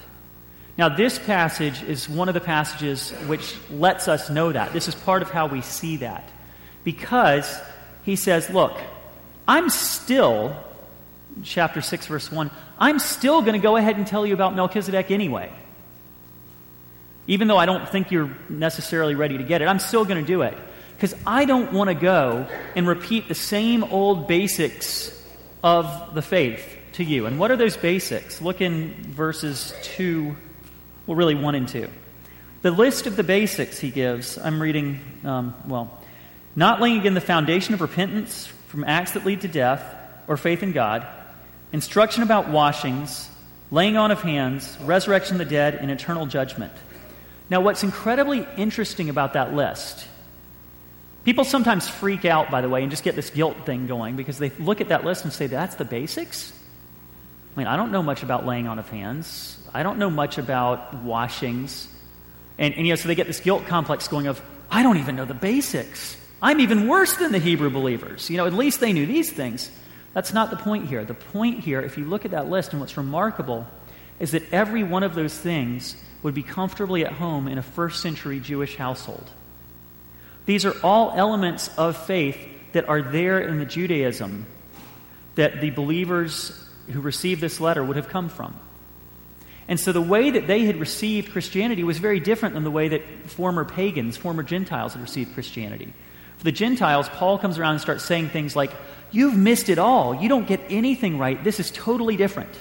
Now, 0.76 0.88
this 0.88 1.16
passage 1.16 1.80
is 1.84 2.08
one 2.08 2.28
of 2.28 2.34
the 2.34 2.40
passages 2.40 3.10
which 3.28 3.54
lets 3.70 4.08
us 4.08 4.30
know 4.30 4.50
that. 4.50 4.72
This 4.72 4.88
is 4.88 4.96
part 4.96 5.22
of 5.22 5.30
how 5.30 5.46
we 5.46 5.60
see 5.60 5.98
that. 5.98 6.28
Because 6.82 7.60
he 8.04 8.16
says, 8.16 8.50
Look, 8.50 8.76
I'm 9.46 9.70
still, 9.70 10.56
chapter 11.44 11.80
6, 11.80 12.06
verse 12.06 12.32
1, 12.32 12.50
I'm 12.80 12.98
still 12.98 13.42
going 13.42 13.54
to 13.54 13.62
go 13.62 13.76
ahead 13.76 13.96
and 13.96 14.06
tell 14.06 14.26
you 14.26 14.34
about 14.34 14.56
Melchizedek 14.56 15.12
anyway. 15.12 15.52
Even 17.28 17.46
though 17.46 17.58
I 17.58 17.66
don't 17.66 17.88
think 17.88 18.10
you're 18.10 18.36
necessarily 18.48 19.14
ready 19.14 19.38
to 19.38 19.44
get 19.44 19.62
it, 19.62 19.66
I'm 19.66 19.78
still 19.78 20.04
going 20.04 20.24
to 20.24 20.26
do 20.26 20.42
it. 20.42 20.56
Because 20.98 21.14
I 21.26 21.46
don't 21.46 21.72
want 21.72 21.88
to 21.88 21.94
go 21.94 22.46
and 22.76 22.86
repeat 22.86 23.28
the 23.28 23.34
same 23.34 23.82
old 23.84 24.28
basics 24.28 25.14
of 25.64 26.14
the 26.14 26.22
faith 26.22 26.76
to 26.92 27.04
you. 27.04 27.24
And 27.24 27.38
what 27.38 27.50
are 27.50 27.56
those 27.56 27.76
basics? 27.76 28.42
Look 28.42 28.60
in 28.60 28.94
verses 29.14 29.72
2 29.82 30.36
well, 31.08 31.16
really 31.16 31.34
one 31.34 31.54
and 31.54 31.66
two. 31.66 31.88
The 32.60 32.70
list 32.70 33.06
of 33.06 33.16
the 33.16 33.22
basics 33.22 33.78
he 33.78 33.90
gives, 33.90 34.36
I'm 34.36 34.60
reading, 34.60 35.00
um, 35.24 35.54
well, 35.66 36.02
not 36.54 36.82
laying 36.82 36.98
again 36.98 37.14
the 37.14 37.22
foundation 37.22 37.72
of 37.72 37.80
repentance 37.80 38.46
from 38.66 38.84
acts 38.84 39.12
that 39.12 39.24
lead 39.24 39.40
to 39.40 39.48
death 39.48 39.82
or 40.26 40.36
faith 40.36 40.62
in 40.62 40.72
God, 40.72 41.06
instruction 41.72 42.22
about 42.22 42.50
washings, 42.50 43.30
laying 43.70 43.96
on 43.96 44.10
of 44.10 44.20
hands, 44.20 44.76
resurrection 44.82 45.40
of 45.40 45.48
the 45.48 45.50
dead, 45.50 45.76
and 45.76 45.90
eternal 45.90 46.26
judgment. 46.26 46.74
Now, 47.48 47.62
what's 47.62 47.82
incredibly 47.82 48.46
interesting 48.58 49.08
about 49.08 49.32
that 49.32 49.54
list, 49.54 50.06
people 51.28 51.44
sometimes 51.44 51.86
freak 51.86 52.24
out, 52.24 52.50
by 52.50 52.62
the 52.62 52.70
way, 52.70 52.80
and 52.80 52.90
just 52.90 53.04
get 53.04 53.14
this 53.14 53.28
guilt 53.28 53.66
thing 53.66 53.86
going 53.86 54.16
because 54.16 54.38
they 54.38 54.48
look 54.58 54.80
at 54.80 54.88
that 54.88 55.04
list 55.04 55.24
and 55.24 55.32
say, 55.32 55.46
that's 55.46 55.74
the 55.74 55.84
basics? 55.84 56.54
I 57.54 57.60
mean, 57.60 57.66
I 57.66 57.76
don't 57.76 57.92
know 57.92 58.02
much 58.02 58.22
about 58.22 58.46
laying 58.46 58.66
on 58.66 58.78
of 58.78 58.88
hands. 58.88 59.58
I 59.74 59.82
don't 59.82 59.98
know 59.98 60.08
much 60.08 60.38
about 60.38 60.94
washings. 61.02 61.86
And, 62.56 62.72
and 62.72 62.86
you 62.86 62.92
know, 62.92 62.96
so 62.96 63.08
they 63.08 63.14
get 63.14 63.26
this 63.26 63.40
guilt 63.40 63.66
complex 63.66 64.08
going 64.08 64.26
of, 64.26 64.40
I 64.70 64.82
don't 64.82 64.96
even 64.96 65.16
know 65.16 65.26
the 65.26 65.34
basics. 65.34 66.16
I'm 66.40 66.60
even 66.60 66.88
worse 66.88 67.14
than 67.16 67.30
the 67.30 67.38
Hebrew 67.38 67.68
believers. 67.68 68.30
You 68.30 68.38
know, 68.38 68.46
at 68.46 68.54
least 68.54 68.80
they 68.80 68.94
knew 68.94 69.04
these 69.04 69.30
things. 69.30 69.70
That's 70.14 70.32
not 70.32 70.48
the 70.48 70.56
point 70.56 70.88
here. 70.88 71.04
The 71.04 71.12
point 71.12 71.60
here, 71.60 71.82
if 71.82 71.98
you 71.98 72.06
look 72.06 72.24
at 72.24 72.30
that 72.30 72.48
list, 72.48 72.72
and 72.72 72.80
what's 72.80 72.96
remarkable 72.96 73.66
is 74.18 74.30
that 74.30 74.50
every 74.50 74.82
one 74.82 75.02
of 75.02 75.14
those 75.14 75.36
things 75.36 75.94
would 76.22 76.32
be 76.32 76.42
comfortably 76.42 77.04
at 77.04 77.12
home 77.12 77.48
in 77.48 77.58
a 77.58 77.62
first 77.62 78.00
century 78.00 78.40
Jewish 78.40 78.76
household. 78.76 79.30
These 80.48 80.64
are 80.64 80.74
all 80.82 81.12
elements 81.14 81.68
of 81.76 81.94
faith 82.06 82.38
that 82.72 82.88
are 82.88 83.02
there 83.02 83.38
in 83.38 83.58
the 83.58 83.66
Judaism 83.66 84.46
that 85.34 85.60
the 85.60 85.68
believers 85.68 86.58
who 86.90 87.02
received 87.02 87.42
this 87.42 87.60
letter 87.60 87.84
would 87.84 87.96
have 87.96 88.08
come 88.08 88.30
from. 88.30 88.58
And 89.68 89.78
so 89.78 89.92
the 89.92 90.00
way 90.00 90.30
that 90.30 90.46
they 90.46 90.64
had 90.64 90.80
received 90.80 91.32
Christianity 91.32 91.84
was 91.84 91.98
very 91.98 92.18
different 92.18 92.54
than 92.54 92.64
the 92.64 92.70
way 92.70 92.88
that 92.88 93.28
former 93.28 93.66
pagans, 93.66 94.16
former 94.16 94.42
Gentiles 94.42 94.94
had 94.94 95.02
received 95.02 95.34
Christianity. 95.34 95.92
For 96.38 96.44
the 96.44 96.52
Gentiles, 96.52 97.10
Paul 97.10 97.38
comes 97.38 97.58
around 97.58 97.72
and 97.72 97.80
starts 97.82 98.04
saying 98.04 98.30
things 98.30 98.56
like, 98.56 98.72
You've 99.10 99.36
missed 99.36 99.68
it 99.68 99.78
all. 99.78 100.14
You 100.14 100.30
don't 100.30 100.46
get 100.46 100.62
anything 100.70 101.18
right. 101.18 101.44
This 101.44 101.60
is 101.60 101.70
totally 101.70 102.16
different. 102.16 102.54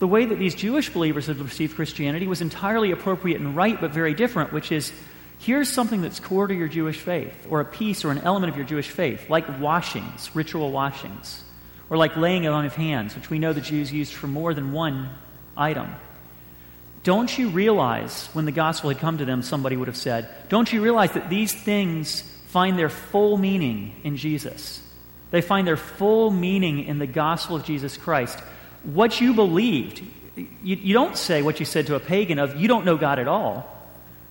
The 0.00 0.08
way 0.08 0.24
that 0.24 0.40
these 0.40 0.56
Jewish 0.56 0.90
believers 0.90 1.28
had 1.28 1.38
received 1.38 1.76
Christianity 1.76 2.26
was 2.26 2.40
entirely 2.40 2.90
appropriate 2.90 3.40
and 3.40 3.54
right, 3.54 3.80
but 3.80 3.92
very 3.92 4.14
different, 4.14 4.52
which 4.52 4.72
is 4.72 4.92
here's 5.40 5.72
something 5.72 6.02
that's 6.02 6.20
core 6.20 6.46
to 6.46 6.54
your 6.54 6.68
Jewish 6.68 7.00
faith, 7.00 7.46
or 7.48 7.60
a 7.60 7.64
piece 7.64 8.04
or 8.04 8.10
an 8.10 8.18
element 8.18 8.52
of 8.52 8.56
your 8.56 8.66
Jewish 8.66 8.90
faith, 8.90 9.28
like 9.28 9.58
washings, 9.58 10.30
ritual 10.34 10.70
washings, 10.70 11.42
or 11.88 11.96
like 11.96 12.16
laying 12.16 12.46
on 12.46 12.66
of 12.66 12.76
hands, 12.76 13.16
which 13.16 13.30
we 13.30 13.38
know 13.38 13.52
the 13.52 13.60
Jews 13.60 13.92
used 13.92 14.12
for 14.12 14.26
more 14.26 14.54
than 14.54 14.72
one 14.72 15.08
item. 15.56 15.94
Don't 17.02 17.36
you 17.36 17.48
realize, 17.48 18.28
when 18.34 18.44
the 18.44 18.52
gospel 18.52 18.90
had 18.90 18.98
come 18.98 19.18
to 19.18 19.24
them, 19.24 19.42
somebody 19.42 19.76
would 19.76 19.88
have 19.88 19.96
said, 19.96 20.28
Don't 20.50 20.70
you 20.70 20.82
realize 20.82 21.12
that 21.12 21.30
these 21.30 21.54
things 21.54 22.20
find 22.48 22.78
their 22.78 22.90
full 22.90 23.38
meaning 23.38 23.94
in 24.04 24.18
Jesus? 24.18 24.86
They 25.30 25.40
find 25.40 25.66
their 25.66 25.78
full 25.78 26.30
meaning 26.30 26.84
in 26.84 26.98
the 26.98 27.06
gospel 27.06 27.56
of 27.56 27.64
Jesus 27.64 27.96
Christ. 27.96 28.38
What 28.82 29.20
you 29.20 29.32
believed, 29.32 30.02
you, 30.36 30.76
you 30.76 30.92
don't 30.92 31.16
say 31.16 31.40
what 31.40 31.60
you 31.60 31.64
said 31.64 31.86
to 31.86 31.94
a 31.94 32.00
pagan 32.00 32.38
of, 32.38 32.56
You 32.56 32.68
don't 32.68 32.84
know 32.84 32.98
God 32.98 33.18
at 33.18 33.28
all. 33.28 33.79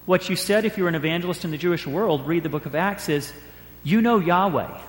What 0.09 0.27
you 0.27 0.35
said 0.35 0.65
if 0.65 0.75
you 0.75 0.85
were 0.85 0.89
an 0.89 0.95
evangelist 0.95 1.45
in 1.45 1.51
the 1.51 1.57
Jewish 1.59 1.85
world, 1.85 2.25
read 2.25 2.41
the 2.41 2.49
book 2.49 2.65
of 2.65 2.73
Acts, 2.73 3.09
is, 3.09 3.31
You 3.83 4.01
know 4.01 4.17
Yahweh, 4.17 4.81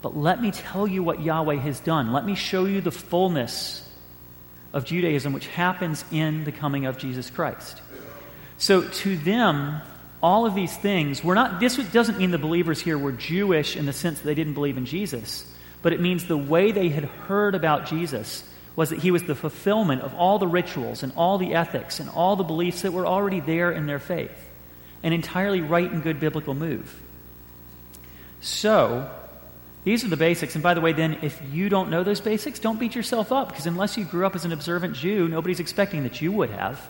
but 0.00 0.16
let 0.16 0.40
me 0.40 0.50
tell 0.50 0.88
you 0.88 1.02
what 1.02 1.20
Yahweh 1.20 1.56
has 1.56 1.78
done. 1.78 2.14
Let 2.14 2.24
me 2.24 2.34
show 2.34 2.64
you 2.64 2.80
the 2.80 2.90
fullness 2.90 3.86
of 4.72 4.86
Judaism, 4.86 5.34
which 5.34 5.46
happens 5.48 6.06
in 6.10 6.44
the 6.44 6.52
coming 6.52 6.86
of 6.86 6.96
Jesus 6.96 7.28
Christ. 7.28 7.82
So 8.56 8.88
to 8.88 9.14
them, 9.14 9.82
all 10.22 10.46
of 10.46 10.54
these 10.54 10.74
things 10.74 11.22
were 11.22 11.34
not, 11.34 11.60
this 11.60 11.76
doesn't 11.76 12.16
mean 12.16 12.30
the 12.30 12.38
believers 12.38 12.80
here 12.80 12.96
were 12.96 13.12
Jewish 13.12 13.76
in 13.76 13.84
the 13.84 13.92
sense 13.92 14.20
that 14.20 14.24
they 14.24 14.34
didn't 14.34 14.54
believe 14.54 14.78
in 14.78 14.86
Jesus, 14.86 15.44
but 15.82 15.92
it 15.92 16.00
means 16.00 16.24
the 16.24 16.38
way 16.38 16.72
they 16.72 16.88
had 16.88 17.04
heard 17.04 17.54
about 17.54 17.84
Jesus 17.84 18.42
was 18.74 18.88
that 18.88 19.00
he 19.00 19.10
was 19.10 19.24
the 19.24 19.34
fulfillment 19.34 20.00
of 20.00 20.14
all 20.14 20.38
the 20.38 20.48
rituals 20.48 21.02
and 21.02 21.12
all 21.14 21.36
the 21.36 21.52
ethics 21.52 22.00
and 22.00 22.08
all 22.08 22.36
the 22.36 22.42
beliefs 22.42 22.80
that 22.80 22.94
were 22.94 23.06
already 23.06 23.40
there 23.40 23.70
in 23.70 23.84
their 23.84 23.98
faith. 23.98 24.48
An 25.02 25.12
entirely 25.12 25.60
right 25.60 25.90
and 25.90 26.02
good 26.02 26.20
biblical 26.20 26.54
move. 26.54 27.00
So, 28.40 29.10
these 29.84 30.04
are 30.04 30.08
the 30.08 30.16
basics. 30.16 30.54
And 30.54 30.62
by 30.62 30.74
the 30.74 30.80
way, 30.80 30.92
then, 30.92 31.18
if 31.22 31.40
you 31.52 31.68
don't 31.68 31.90
know 31.90 32.04
those 32.04 32.20
basics, 32.20 32.58
don't 32.58 32.78
beat 32.78 32.94
yourself 32.94 33.32
up, 33.32 33.48
because 33.48 33.66
unless 33.66 33.96
you 33.96 34.04
grew 34.04 34.26
up 34.26 34.34
as 34.34 34.44
an 34.44 34.52
observant 34.52 34.94
Jew, 34.94 35.28
nobody's 35.28 35.60
expecting 35.60 36.04
that 36.04 36.20
you 36.20 36.32
would 36.32 36.50
have. 36.50 36.80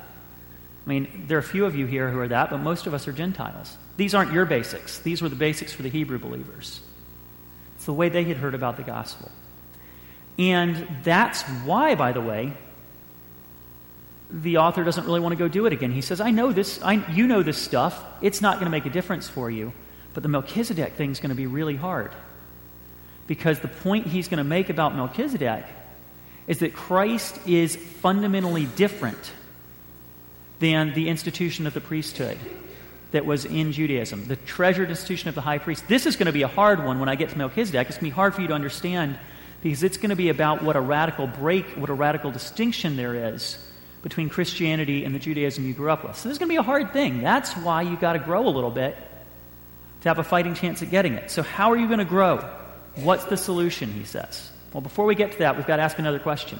I 0.84 0.88
mean, 0.88 1.24
there 1.28 1.38
are 1.38 1.40
a 1.40 1.44
few 1.44 1.64
of 1.64 1.76
you 1.76 1.86
here 1.86 2.10
who 2.10 2.18
are 2.18 2.28
that, 2.28 2.50
but 2.50 2.58
most 2.58 2.86
of 2.86 2.94
us 2.94 3.06
are 3.06 3.12
Gentiles. 3.12 3.76
These 3.96 4.14
aren't 4.14 4.32
your 4.32 4.44
basics, 4.44 4.98
these 4.98 5.22
were 5.22 5.28
the 5.28 5.36
basics 5.36 5.72
for 5.72 5.82
the 5.82 5.88
Hebrew 5.88 6.18
believers. 6.18 6.80
It's 7.76 7.86
the 7.86 7.92
way 7.92 8.08
they 8.08 8.24
had 8.24 8.36
heard 8.36 8.54
about 8.54 8.76
the 8.76 8.82
gospel. 8.82 9.30
And 10.38 10.88
that's 11.02 11.42
why, 11.42 11.94
by 11.94 12.12
the 12.12 12.20
way, 12.20 12.54
the 14.32 14.56
author 14.56 14.82
doesn't 14.82 15.04
really 15.04 15.20
want 15.20 15.32
to 15.32 15.38
go 15.38 15.46
do 15.46 15.66
it 15.66 15.72
again. 15.74 15.92
He 15.92 16.00
says, 16.00 16.20
I 16.20 16.30
know 16.30 16.52
this, 16.52 16.80
I, 16.82 16.94
you 17.12 17.26
know 17.26 17.42
this 17.42 17.58
stuff. 17.58 18.02
It's 18.22 18.40
not 18.40 18.54
going 18.54 18.64
to 18.64 18.70
make 18.70 18.86
a 18.86 18.90
difference 18.90 19.28
for 19.28 19.50
you, 19.50 19.72
but 20.14 20.22
the 20.22 20.28
Melchizedek 20.30 20.94
thing 20.94 21.10
is 21.10 21.20
going 21.20 21.30
to 21.30 21.36
be 21.36 21.46
really 21.46 21.76
hard 21.76 22.12
because 23.26 23.60
the 23.60 23.68
point 23.68 24.06
he's 24.06 24.28
going 24.28 24.38
to 24.38 24.44
make 24.44 24.70
about 24.70 24.96
Melchizedek 24.96 25.66
is 26.46 26.58
that 26.58 26.72
Christ 26.72 27.38
is 27.46 27.76
fundamentally 27.76 28.64
different 28.64 29.32
than 30.60 30.94
the 30.94 31.08
institution 31.08 31.66
of 31.66 31.74
the 31.74 31.80
priesthood 31.80 32.38
that 33.10 33.26
was 33.26 33.44
in 33.44 33.72
Judaism, 33.72 34.24
the 34.26 34.36
treasured 34.36 34.88
institution 34.88 35.28
of 35.28 35.34
the 35.34 35.42
high 35.42 35.58
priest. 35.58 35.86
This 35.88 36.06
is 36.06 36.16
going 36.16 36.26
to 36.26 36.32
be 36.32 36.42
a 36.42 36.48
hard 36.48 36.82
one 36.82 36.98
when 37.00 37.10
I 37.10 37.16
get 37.16 37.28
to 37.30 37.38
Melchizedek. 37.38 37.88
It's 37.88 37.98
going 37.98 38.10
to 38.10 38.14
be 38.14 38.14
hard 38.14 38.34
for 38.34 38.40
you 38.40 38.48
to 38.48 38.54
understand 38.54 39.18
because 39.62 39.82
it's 39.82 39.98
going 39.98 40.10
to 40.10 40.16
be 40.16 40.30
about 40.30 40.62
what 40.62 40.74
a 40.74 40.80
radical 40.80 41.26
break, 41.26 41.66
what 41.76 41.90
a 41.90 41.94
radical 41.94 42.30
distinction 42.30 42.96
there 42.96 43.34
is 43.34 43.58
between 44.02 44.28
Christianity 44.28 45.04
and 45.04 45.14
the 45.14 45.18
Judaism 45.18 45.66
you 45.66 45.74
grew 45.74 45.90
up 45.90 46.04
with. 46.04 46.16
So 46.16 46.28
this 46.28 46.34
is 46.34 46.38
going 46.38 46.48
to 46.48 46.52
be 46.52 46.58
a 46.58 46.62
hard 46.62 46.92
thing. 46.92 47.22
That's 47.22 47.52
why 47.56 47.82
you 47.82 47.96
got 47.96 48.14
to 48.14 48.18
grow 48.18 48.46
a 48.46 48.50
little 48.50 48.70
bit 48.70 48.96
to 50.02 50.08
have 50.08 50.18
a 50.18 50.24
fighting 50.24 50.54
chance 50.54 50.82
at 50.82 50.90
getting 50.90 51.14
it. 51.14 51.30
So 51.30 51.42
how 51.42 51.70
are 51.70 51.76
you 51.76 51.86
going 51.86 52.00
to 52.00 52.04
grow? 52.04 52.38
What's 52.96 53.24
the 53.24 53.36
solution, 53.36 53.92
he 53.92 54.04
says? 54.04 54.50
Well, 54.72 54.80
before 54.80 55.06
we 55.06 55.14
get 55.14 55.32
to 55.32 55.38
that, 55.38 55.56
we've 55.56 55.66
got 55.66 55.76
to 55.76 55.82
ask 55.82 55.98
another 55.98 56.18
question. 56.18 56.58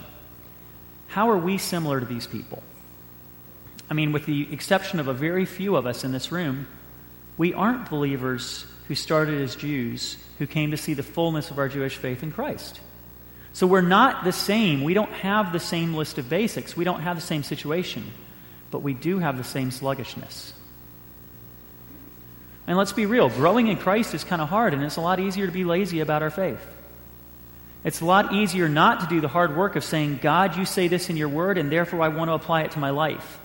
How 1.09 1.31
are 1.31 1.39
we 1.39 1.59
similar 1.59 1.99
to 1.99 2.07
these 2.07 2.27
people? 2.27 2.63
I 3.91 3.95
mean, 3.95 4.13
with 4.13 4.25
the 4.25 4.51
exception 4.53 5.01
of 5.01 5.09
a 5.09 5.13
very 5.13 5.45
few 5.45 5.77
of 5.77 5.87
us 5.87 6.05
in 6.05 6.13
this 6.13 6.33
room, 6.33 6.67
we 7.37 7.53
aren't 7.53 7.91
believers 7.91 8.65
who 8.89 8.95
started 8.95 9.41
as 9.43 9.57
Jews 9.57 10.17
who 10.39 10.47
came 10.47 10.71
to 10.71 10.77
see 10.77 10.95
the 10.95 11.03
fullness 11.03 11.51
of 11.51 11.59
our 11.59 11.69
Jewish 11.69 11.97
faith 11.97 12.23
in 12.23 12.33
Christ. 12.33 12.81
So 13.53 13.67
we're 13.67 13.83
not 13.83 14.25
the 14.25 14.33
same. 14.33 14.83
We 14.83 14.95
don't 14.95 15.13
have 15.13 15.53
the 15.53 15.61
same 15.61 15.95
list 15.95 16.19
of 16.19 16.29
basics. 16.29 16.77
We 16.77 16.85
don't 16.85 17.01
have 17.01 17.17
the 17.17 17.23
same 17.23 17.43
situation. 17.43 18.05
But 18.71 18.81
we 18.81 18.95
do 18.95 19.19
have 19.19 19.37
the 19.37 19.45
same 19.45 19.71
sluggishness. 19.71 20.55
And 22.67 22.79
let's 22.79 22.93
be 22.93 23.07
real, 23.07 23.29
growing 23.29 23.67
in 23.67 23.77
Christ 23.77 24.15
is 24.15 24.25
kind 24.25 24.41
of 24.41 24.49
hard, 24.49 24.73
and 24.73 24.83
it's 24.85 24.97
a 24.97 25.01
lot 25.01 25.19
easier 25.19 25.47
to 25.47 25.53
be 25.53 25.65
lazy 25.65 26.01
about 26.01 26.23
our 26.23 26.31
faith. 26.31 26.65
It's 27.85 28.01
a 28.01 28.05
lot 28.05 28.33
easier 28.33 28.69
not 28.69 29.01
to 29.01 29.07
do 29.09 29.21
the 29.21 29.29
hard 29.29 29.57
work 29.57 29.75
of 29.75 29.83
saying, 29.83 30.21
God, 30.23 30.57
you 30.57 30.65
say 30.65 30.87
this 30.87 31.11
in 31.11 31.17
your 31.17 31.29
word, 31.29 31.59
and 31.59 31.71
therefore 31.71 32.03
I 32.03 32.09
want 32.09 32.29
to 32.29 32.35
apply 32.35 32.63
it 32.63 32.71
to 32.73 32.79
my 32.79 32.91
life. 32.91 33.41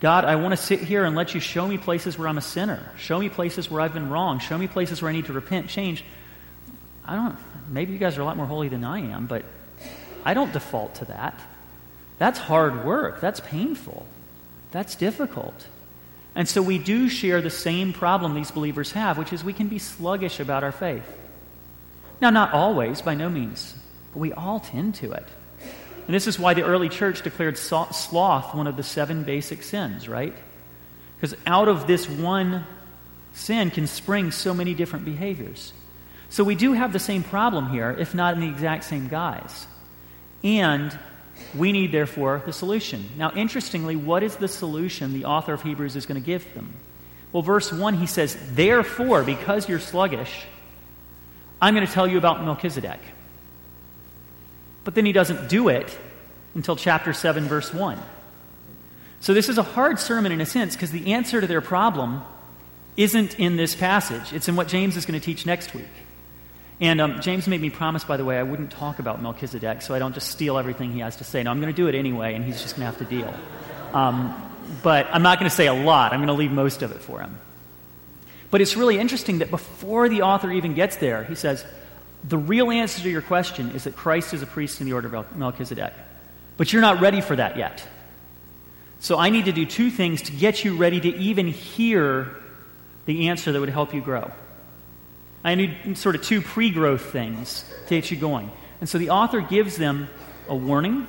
God, 0.00 0.24
I 0.26 0.36
want 0.36 0.52
to 0.52 0.56
sit 0.56 0.80
here 0.80 1.04
and 1.04 1.16
let 1.16 1.34
you 1.34 1.40
show 1.40 1.66
me 1.66 1.78
places 1.78 2.18
where 2.18 2.28
I'm 2.28 2.38
a 2.38 2.42
sinner. 2.42 2.92
Show 2.98 3.18
me 3.18 3.30
places 3.30 3.70
where 3.70 3.80
I've 3.80 3.94
been 3.94 4.10
wrong. 4.10 4.38
Show 4.38 4.58
me 4.58 4.66
places 4.66 5.00
where 5.00 5.10
I 5.10 5.12
need 5.12 5.26
to 5.26 5.32
repent, 5.32 5.68
change. 5.68 6.04
I 7.04 7.16
don't, 7.16 7.36
maybe 7.68 7.92
you 7.92 7.98
guys 7.98 8.18
are 8.18 8.22
a 8.22 8.24
lot 8.24 8.36
more 8.36 8.46
holy 8.46 8.68
than 8.68 8.84
I 8.84 9.00
am, 9.00 9.26
but 9.26 9.44
I 10.24 10.34
don't 10.34 10.52
default 10.52 10.96
to 10.96 11.06
that. 11.06 11.40
That's 12.18 12.38
hard 12.38 12.84
work. 12.84 13.20
That's 13.20 13.40
painful. 13.40 14.06
That's 14.70 14.94
difficult. 14.94 15.66
And 16.34 16.48
so 16.48 16.62
we 16.62 16.78
do 16.78 17.08
share 17.08 17.40
the 17.40 17.50
same 17.50 17.92
problem 17.92 18.34
these 18.34 18.50
believers 18.50 18.92
have, 18.92 19.18
which 19.18 19.32
is 19.32 19.42
we 19.42 19.52
can 19.52 19.68
be 19.68 19.78
sluggish 19.78 20.38
about 20.38 20.62
our 20.62 20.72
faith. 20.72 21.06
Now, 22.20 22.30
not 22.30 22.52
always, 22.52 23.02
by 23.02 23.14
no 23.14 23.28
means, 23.28 23.74
but 24.12 24.20
we 24.20 24.32
all 24.32 24.60
tend 24.60 24.94
to 24.96 25.12
it. 25.12 25.26
And 26.06 26.14
this 26.14 26.26
is 26.26 26.38
why 26.38 26.54
the 26.54 26.64
early 26.64 26.88
church 26.88 27.22
declared 27.22 27.56
sloth 27.56 28.54
one 28.54 28.66
of 28.66 28.76
the 28.76 28.82
seven 28.82 29.24
basic 29.24 29.62
sins, 29.62 30.08
right? 30.08 30.34
Because 31.16 31.36
out 31.46 31.68
of 31.68 31.86
this 31.86 32.08
one 32.08 32.66
sin 33.32 33.70
can 33.70 33.86
spring 33.86 34.30
so 34.30 34.52
many 34.52 34.74
different 34.74 35.04
behaviors. 35.04 35.72
So 36.30 36.44
we 36.44 36.54
do 36.54 36.72
have 36.72 36.92
the 36.92 36.98
same 36.98 37.22
problem 37.22 37.70
here, 37.70 37.90
if 37.90 38.14
not 38.14 38.34
in 38.34 38.40
the 38.40 38.48
exact 38.48 38.84
same 38.84 39.08
guise. 39.08 39.66
And 40.42 40.96
we 41.54 41.72
need, 41.72 41.92
therefore, 41.92 42.42
the 42.46 42.52
solution. 42.52 43.10
Now, 43.16 43.32
interestingly, 43.34 43.96
what 43.96 44.22
is 44.22 44.36
the 44.36 44.48
solution 44.48 45.12
the 45.12 45.24
author 45.24 45.52
of 45.52 45.62
Hebrews 45.62 45.96
is 45.96 46.06
going 46.06 46.20
to 46.20 46.24
give 46.24 46.54
them? 46.54 46.72
Well, 47.32 47.42
verse 47.42 47.72
1, 47.72 47.94
he 47.94 48.06
says, 48.06 48.36
Therefore, 48.52 49.24
because 49.24 49.68
you're 49.68 49.80
sluggish, 49.80 50.44
I'm 51.60 51.74
going 51.74 51.86
to 51.86 51.92
tell 51.92 52.06
you 52.06 52.16
about 52.18 52.44
Melchizedek. 52.44 53.00
But 54.84 54.94
then 54.94 55.04
he 55.04 55.12
doesn't 55.12 55.48
do 55.48 55.68
it 55.68 55.96
until 56.54 56.76
chapter 56.76 57.12
7, 57.12 57.44
verse 57.44 57.74
1. 57.74 57.98
So 59.20 59.34
this 59.34 59.48
is 59.48 59.58
a 59.58 59.62
hard 59.62 59.98
sermon 59.98 60.32
in 60.32 60.40
a 60.40 60.46
sense 60.46 60.74
because 60.74 60.90
the 60.90 61.12
answer 61.12 61.40
to 61.40 61.46
their 61.46 61.60
problem 61.60 62.22
isn't 62.96 63.38
in 63.38 63.56
this 63.56 63.74
passage, 63.74 64.32
it's 64.32 64.48
in 64.48 64.56
what 64.56 64.68
James 64.68 64.96
is 64.96 65.06
going 65.06 65.18
to 65.18 65.24
teach 65.24 65.44
next 65.44 65.74
week. 65.74 65.84
And 66.80 67.00
um, 67.00 67.20
James 67.20 67.46
made 67.46 67.60
me 67.60 67.68
promise, 67.68 68.04
by 68.04 68.16
the 68.16 68.24
way, 68.24 68.38
I 68.38 68.42
wouldn't 68.42 68.70
talk 68.70 68.98
about 68.98 69.20
Melchizedek 69.20 69.82
so 69.82 69.94
I 69.94 69.98
don't 69.98 70.14
just 70.14 70.28
steal 70.28 70.56
everything 70.56 70.92
he 70.92 71.00
has 71.00 71.16
to 71.16 71.24
say. 71.24 71.42
No, 71.42 71.50
I'm 71.50 71.60
going 71.60 71.72
to 71.72 71.76
do 71.76 71.88
it 71.88 71.94
anyway, 71.94 72.34
and 72.34 72.44
he's 72.44 72.62
just 72.62 72.76
going 72.76 72.90
to 72.90 72.96
have 72.96 72.98
to 72.98 73.04
deal. 73.04 73.34
Um, 73.92 74.50
but 74.82 75.06
I'm 75.12 75.22
not 75.22 75.38
going 75.38 75.50
to 75.50 75.54
say 75.54 75.66
a 75.66 75.74
lot. 75.74 76.12
I'm 76.12 76.20
going 76.20 76.28
to 76.28 76.34
leave 76.34 76.52
most 76.52 76.80
of 76.82 76.90
it 76.92 77.00
for 77.00 77.20
him. 77.20 77.38
But 78.50 78.60
it's 78.60 78.76
really 78.76 78.98
interesting 78.98 79.38
that 79.38 79.50
before 79.50 80.08
the 80.08 80.22
author 80.22 80.50
even 80.50 80.74
gets 80.74 80.96
there, 80.96 81.24
he 81.24 81.34
says, 81.34 81.64
the 82.24 82.38
real 82.38 82.70
answer 82.70 83.02
to 83.02 83.10
your 83.10 83.22
question 83.22 83.70
is 83.72 83.84
that 83.84 83.96
Christ 83.96 84.34
is 84.34 84.42
a 84.42 84.46
priest 84.46 84.80
in 84.80 84.86
the 84.86 84.92
order 84.94 85.14
of 85.14 85.36
Melchizedek. 85.36 85.92
But 86.56 86.72
you're 86.72 86.82
not 86.82 87.00
ready 87.00 87.20
for 87.20 87.36
that 87.36 87.56
yet. 87.56 87.86
So 88.98 89.18
I 89.18 89.30
need 89.30 89.46
to 89.46 89.52
do 89.52 89.64
two 89.64 89.90
things 89.90 90.22
to 90.22 90.32
get 90.32 90.64
you 90.64 90.76
ready 90.76 91.00
to 91.00 91.16
even 91.16 91.48
hear 91.48 92.36
the 93.06 93.28
answer 93.28 93.52
that 93.52 93.60
would 93.60 93.70
help 93.70 93.94
you 93.94 94.00
grow. 94.00 94.30
I 95.42 95.54
need 95.54 95.96
sort 95.96 96.14
of 96.14 96.22
two 96.22 96.42
pre 96.42 96.70
growth 96.70 97.12
things 97.12 97.64
to 97.86 97.94
get 97.94 98.10
you 98.10 98.16
going. 98.16 98.50
And 98.80 98.88
so 98.88 98.98
the 98.98 99.10
author 99.10 99.40
gives 99.40 99.76
them 99.76 100.08
a 100.48 100.54
warning 100.54 101.06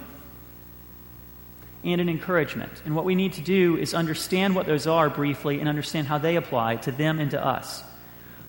and 1.84 2.00
an 2.00 2.10
encouragement. 2.10 2.72
And 2.86 2.96
what 2.96 3.06
we 3.06 3.16
need 3.16 3.34
to 3.34 3.42
do 3.42 3.78
is 3.78 3.94
understand 3.94 4.56
what 4.56 4.68
those 4.68 4.88
are 4.88 5.10
briefly 5.10 5.60
and 5.60 5.68
understand 5.68 6.08
how 6.08 6.18
they 6.18 6.36
apply 6.36 6.78
to 6.78 6.92
them 6.92 7.20
and 7.20 7.32
to 7.32 7.44
us. 7.44 7.84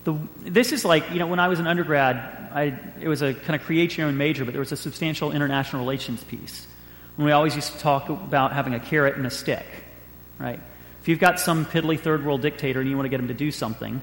The, 0.04 0.18
this 0.40 0.72
is 0.72 0.84
like, 0.84 1.10
you 1.10 1.18
know, 1.18 1.28
when 1.28 1.38
I 1.38 1.48
was 1.48 1.60
an 1.60 1.66
undergrad, 1.66 2.16
I, 2.52 2.78
it 3.00 3.08
was 3.08 3.22
a 3.22 3.32
kind 3.32 3.58
of 3.58 3.64
create 3.64 3.96
your 3.96 4.08
own 4.08 4.16
major, 4.16 4.44
but 4.44 4.52
there 4.52 4.60
was 4.60 4.72
a 4.72 4.76
substantial 4.76 5.32
international 5.32 5.82
relations 5.82 6.22
piece. 6.24 6.66
And 7.16 7.24
we 7.24 7.32
always 7.32 7.54
used 7.54 7.72
to 7.72 7.78
talk 7.78 8.08
about 8.08 8.52
having 8.52 8.74
a 8.74 8.80
carrot 8.80 9.16
and 9.16 9.26
a 9.26 9.30
stick, 9.30 9.66
right? 10.38 10.60
If 11.00 11.08
you've 11.08 11.20
got 11.20 11.38
some 11.38 11.64
piddly 11.64 11.98
third 11.98 12.24
world 12.24 12.42
dictator 12.42 12.80
and 12.80 12.90
you 12.90 12.96
want 12.96 13.06
to 13.06 13.10
get 13.10 13.20
him 13.20 13.28
to 13.28 13.34
do 13.34 13.50
something, 13.50 14.02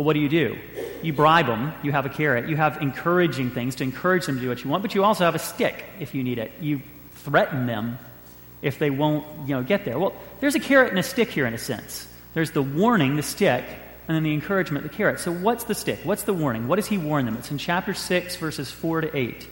well, 0.00 0.06
what 0.06 0.14
do 0.14 0.20
you 0.20 0.30
do? 0.30 0.56
You 1.02 1.12
bribe 1.12 1.46
them, 1.46 1.74
you 1.82 1.92
have 1.92 2.06
a 2.06 2.08
carrot, 2.08 2.48
you 2.48 2.56
have 2.56 2.80
encouraging 2.80 3.50
things 3.50 3.74
to 3.76 3.84
encourage 3.84 4.24
them 4.24 4.36
to 4.36 4.40
do 4.40 4.48
what 4.48 4.64
you 4.64 4.70
want, 4.70 4.82
but 4.82 4.94
you 4.94 5.04
also 5.04 5.24
have 5.24 5.34
a 5.34 5.38
stick 5.38 5.84
if 5.98 6.14
you 6.14 6.22
need 6.22 6.38
it. 6.38 6.52
You 6.58 6.80
threaten 7.16 7.66
them 7.66 7.98
if 8.62 8.78
they 8.78 8.88
won't, 8.88 9.26
you 9.46 9.54
know, 9.54 9.62
get 9.62 9.84
there. 9.84 9.98
Well, 9.98 10.14
there's 10.40 10.54
a 10.54 10.60
carrot 10.60 10.88
and 10.88 10.98
a 10.98 11.02
stick 11.02 11.28
here 11.28 11.44
in 11.44 11.52
a 11.52 11.58
sense. 11.58 12.08
There's 12.32 12.52
the 12.52 12.62
warning, 12.62 13.16
the 13.16 13.22
stick, 13.22 13.62
and 14.08 14.16
then 14.16 14.22
the 14.22 14.32
encouragement, 14.32 14.84
the 14.84 14.88
carrot. 14.88 15.20
So 15.20 15.32
what's 15.32 15.64
the 15.64 15.74
stick? 15.74 16.00
What's 16.04 16.22
the 16.22 16.32
warning? 16.32 16.66
What 16.66 16.76
does 16.76 16.86
he 16.86 16.96
warn 16.96 17.26
them? 17.26 17.36
It's 17.36 17.50
in 17.50 17.58
chapter 17.58 17.92
6, 17.92 18.36
verses 18.36 18.70
4 18.70 19.02
to 19.02 19.14
8. 19.14 19.48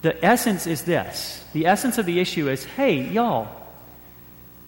The 0.00 0.24
essence 0.24 0.66
is 0.66 0.84
this. 0.84 1.44
The 1.52 1.66
essence 1.66 1.98
of 1.98 2.06
the 2.06 2.18
issue 2.18 2.48
is, 2.48 2.64
hey, 2.64 3.02
y'all, 3.10 3.54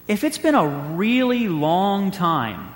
if 0.07 0.23
it's 0.23 0.37
been 0.37 0.53
a 0.53 0.67
really 0.67 1.47
long 1.47 2.11
time, 2.11 2.75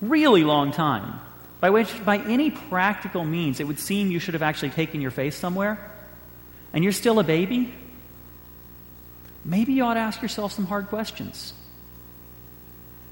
really 0.00 0.44
long 0.44 0.72
time, 0.72 1.20
by 1.60 1.70
which, 1.70 2.04
by 2.04 2.18
any 2.18 2.50
practical 2.50 3.24
means, 3.24 3.60
it 3.60 3.64
would 3.64 3.78
seem 3.78 4.10
you 4.10 4.18
should 4.18 4.34
have 4.34 4.42
actually 4.42 4.70
taken 4.70 5.00
your 5.00 5.10
faith 5.10 5.34
somewhere, 5.34 5.78
and 6.72 6.82
you're 6.84 6.92
still 6.92 7.18
a 7.18 7.24
baby, 7.24 7.72
maybe 9.44 9.72
you 9.72 9.84
ought 9.84 9.94
to 9.94 10.00
ask 10.00 10.22
yourself 10.22 10.52
some 10.52 10.66
hard 10.66 10.88
questions. 10.88 11.52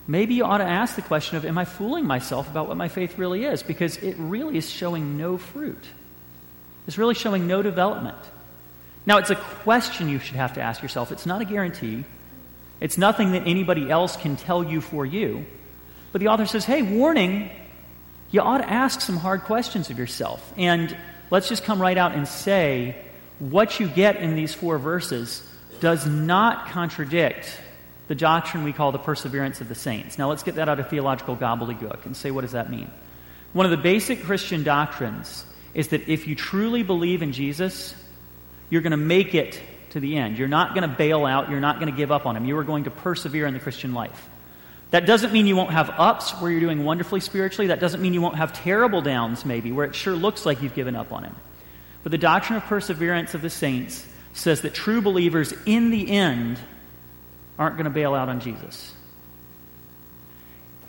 Maybe 0.06 0.34
you 0.34 0.44
ought 0.44 0.58
to 0.58 0.64
ask 0.64 0.96
the 0.96 1.02
question 1.02 1.36
of, 1.36 1.44
Am 1.44 1.58
I 1.58 1.66
fooling 1.66 2.06
myself 2.06 2.50
about 2.50 2.66
what 2.66 2.78
my 2.78 2.88
faith 2.88 3.18
really 3.18 3.44
is? 3.44 3.62
Because 3.62 3.98
it 3.98 4.16
really 4.18 4.56
is 4.56 4.68
showing 4.68 5.18
no 5.18 5.36
fruit. 5.36 5.84
It's 6.86 6.96
really 6.96 7.14
showing 7.14 7.46
no 7.46 7.60
development. 7.60 8.16
Now, 9.04 9.18
it's 9.18 9.28
a 9.28 9.36
question 9.36 10.08
you 10.08 10.18
should 10.18 10.36
have 10.36 10.54
to 10.54 10.62
ask 10.62 10.82
yourself. 10.82 11.12
It's 11.12 11.26
not 11.26 11.42
a 11.42 11.44
guarantee, 11.44 12.04
it's 12.80 12.96
nothing 12.96 13.32
that 13.32 13.46
anybody 13.46 13.90
else 13.90 14.16
can 14.16 14.36
tell 14.36 14.64
you 14.64 14.80
for 14.80 15.04
you. 15.04 15.44
But 16.12 16.20
the 16.20 16.28
author 16.28 16.46
says, 16.46 16.64
Hey, 16.64 16.82
warning, 16.82 17.50
you 18.30 18.40
ought 18.40 18.58
to 18.58 18.70
ask 18.70 19.00
some 19.00 19.16
hard 19.16 19.42
questions 19.42 19.90
of 19.90 19.98
yourself. 19.98 20.52
And 20.56 20.96
let's 21.30 21.48
just 21.48 21.64
come 21.64 21.80
right 21.80 21.96
out 21.96 22.14
and 22.14 22.28
say, 22.28 22.96
what 23.38 23.78
you 23.78 23.88
get 23.88 24.16
in 24.16 24.34
these 24.34 24.54
four 24.54 24.78
verses 24.78 25.42
does 25.80 26.06
not 26.06 26.68
contradict 26.68 27.58
the 28.08 28.14
doctrine 28.14 28.64
we 28.64 28.72
call 28.72 28.90
the 28.90 28.98
perseverance 28.98 29.60
of 29.60 29.68
the 29.68 29.74
saints. 29.74 30.18
Now 30.18 30.28
let's 30.28 30.42
get 30.42 30.56
that 30.56 30.68
out 30.68 30.80
of 30.80 30.88
theological 30.88 31.36
gobbledygook 31.36 32.04
and 32.04 32.16
say, 32.16 32.30
what 32.30 32.40
does 32.40 32.52
that 32.52 32.70
mean? 32.70 32.90
One 33.52 33.64
of 33.64 33.70
the 33.70 33.76
basic 33.76 34.22
Christian 34.22 34.62
doctrines 34.64 35.44
is 35.74 35.88
that 35.88 36.08
if 36.08 36.26
you 36.26 36.34
truly 36.34 36.82
believe 36.82 37.22
in 37.22 37.32
Jesus, 37.32 37.94
you're 38.70 38.82
going 38.82 38.90
to 38.90 38.96
make 38.96 39.34
it 39.34 39.60
to 39.90 40.00
the 40.00 40.16
end. 40.16 40.38
You're 40.38 40.48
not 40.48 40.74
going 40.74 40.88
to 40.88 40.94
bail 40.94 41.24
out. 41.24 41.48
You're 41.48 41.60
not 41.60 41.80
going 41.80 41.90
to 41.90 41.96
give 41.96 42.10
up 42.10 42.26
on 42.26 42.36
him. 42.36 42.44
You 42.44 42.58
are 42.58 42.64
going 42.64 42.84
to 42.84 42.90
persevere 42.90 43.46
in 43.46 43.54
the 43.54 43.60
Christian 43.60 43.94
life. 43.94 44.28
That 44.90 45.04
doesn't 45.04 45.32
mean 45.32 45.46
you 45.46 45.56
won't 45.56 45.72
have 45.72 45.90
ups 45.90 46.32
where 46.32 46.50
you're 46.50 46.60
doing 46.60 46.84
wonderfully 46.84 47.20
spiritually. 47.20 47.68
That 47.68 47.80
doesn't 47.80 48.00
mean 48.00 48.14
you 48.14 48.22
won't 48.22 48.36
have 48.36 48.52
terrible 48.54 49.02
downs, 49.02 49.44
maybe, 49.44 49.70
where 49.70 49.84
it 49.84 49.94
sure 49.94 50.14
looks 50.14 50.46
like 50.46 50.62
you've 50.62 50.74
given 50.74 50.96
up 50.96 51.12
on 51.12 51.24
him. 51.24 51.36
But 52.02 52.12
the 52.12 52.18
doctrine 52.18 52.56
of 52.56 52.64
perseverance 52.64 53.34
of 53.34 53.42
the 53.42 53.50
saints 53.50 54.06
says 54.32 54.62
that 54.62 54.72
true 54.72 55.02
believers, 55.02 55.52
in 55.66 55.90
the 55.90 56.10
end, 56.10 56.58
aren't 57.58 57.76
going 57.76 57.84
to 57.84 57.90
bail 57.90 58.14
out 58.14 58.28
on 58.28 58.40
Jesus. 58.40 58.94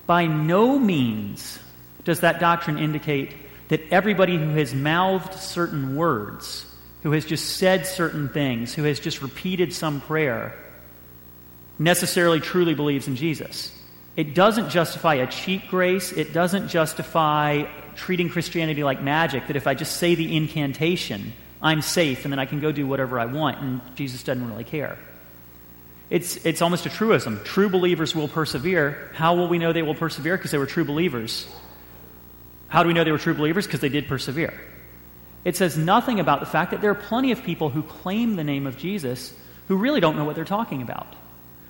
By 0.05 0.27
no 0.27 0.79
means 0.79 1.59
does 2.05 2.21
that 2.21 2.39
doctrine 2.39 2.77
indicate 2.77 3.35
that 3.67 3.81
everybody 3.91 4.37
who 4.37 4.49
has 4.51 4.73
mouthed 4.73 5.33
certain 5.33 5.95
words, 5.95 6.65
who 7.03 7.11
has 7.11 7.25
just 7.25 7.57
said 7.57 7.85
certain 7.85 8.29
things, 8.29 8.73
who 8.73 8.83
has 8.83 8.99
just 8.99 9.21
repeated 9.21 9.73
some 9.73 10.01
prayer, 10.01 10.55
necessarily 11.77 12.39
truly 12.39 12.73
believes 12.73 13.07
in 13.07 13.15
Jesus. 13.15 13.75
It 14.15 14.35
doesn't 14.35 14.69
justify 14.69 15.15
a 15.15 15.27
cheap 15.27 15.69
grace. 15.69 16.11
It 16.11 16.33
doesn't 16.33 16.69
justify 16.69 17.65
treating 17.95 18.29
Christianity 18.29 18.83
like 18.83 19.01
magic, 19.01 19.47
that 19.47 19.55
if 19.55 19.67
I 19.67 19.73
just 19.73 19.97
say 19.97 20.15
the 20.15 20.35
incantation, 20.35 21.33
I'm 21.61 21.81
safe 21.81 22.23
and 22.23 22.31
then 22.31 22.39
I 22.39 22.45
can 22.45 22.61
go 22.61 22.71
do 22.71 22.87
whatever 22.87 23.19
I 23.19 23.25
want, 23.25 23.59
and 23.59 23.81
Jesus 23.95 24.23
doesn't 24.23 24.47
really 24.47 24.63
care. 24.63 24.97
It's, 26.09 26.43
it's 26.45 26.61
almost 26.61 26.85
a 26.85 26.89
truism. 26.89 27.41
True 27.43 27.69
believers 27.69 28.15
will 28.15 28.27
persevere. 28.27 29.11
How 29.13 29.35
will 29.35 29.47
we 29.47 29.59
know 29.59 29.73
they 29.73 29.83
will 29.83 29.95
persevere? 29.95 30.37
Because 30.37 30.51
they 30.51 30.57
were 30.57 30.65
true 30.65 30.85
believers. 30.85 31.47
How 32.67 32.83
do 32.83 32.87
we 32.87 32.93
know 32.93 33.03
they 33.03 33.11
were 33.11 33.19
true 33.19 33.35
believers? 33.35 33.67
Because 33.67 33.81
they 33.81 33.89
did 33.89 34.07
persevere. 34.07 34.59
It 35.45 35.55
says 35.55 35.77
nothing 35.77 36.19
about 36.19 36.39
the 36.39 36.45
fact 36.45 36.71
that 36.71 36.81
there 36.81 36.91
are 36.91 36.95
plenty 36.95 37.31
of 37.31 37.43
people 37.43 37.69
who 37.69 37.83
claim 37.83 38.35
the 38.35 38.43
name 38.43 38.65
of 38.65 38.77
Jesus 38.77 39.33
who 39.67 39.77
really 39.77 39.99
don't 39.99 40.15
know 40.15 40.23
what 40.23 40.35
they're 40.35 40.45
talking 40.45 40.81
about, 40.81 41.15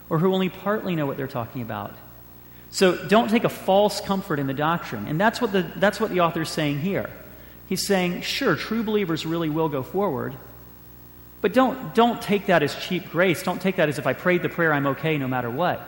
or 0.10 0.19
who 0.19 0.34
only 0.34 0.49
partly 0.49 0.95
know 0.95 1.06
what 1.06 1.17
they're 1.17 1.28
talking 1.28 1.62
about. 1.62 1.95
So 2.72 2.96
don't 3.08 3.30
take 3.30 3.44
a 3.44 3.50
false 3.50 4.00
comfort 4.02 4.40
in 4.40 4.48
the 4.48 4.54
doctrine. 4.54 5.08
And 5.08 5.20
that's 5.20 5.42
what 5.42 5.52
the, 5.52 5.64
that's 5.76 6.00
what 6.00 6.12
the 6.12 6.22
author 6.22 6.42
is 6.42 6.50
saying 6.50 6.80
here. 6.80 7.10
He's 7.68 7.86
saying, 7.86 8.22
sure, 8.22 8.56
true 8.56 8.84
believers 8.84 9.26
really 9.26 9.50
will 9.50 9.70
go 9.70 9.84
forward, 9.84 10.34
but 11.42 11.54
don't, 11.54 11.94
don't 11.96 12.22
take 12.22 12.48
that 12.48 12.64
as 12.64 12.76
cheap 12.76 13.12
grace. 13.12 13.44
Don't 13.44 13.62
take 13.62 13.78
that 13.78 13.90
as 13.90 14.00
if 14.00 14.08
I 14.08 14.14
prayed 14.14 14.42
the 14.42 14.50
prayer, 14.50 14.74
I'm 14.74 14.88
okay 14.88 15.18
no 15.18 15.28
matter 15.28 15.50
what. 15.50 15.82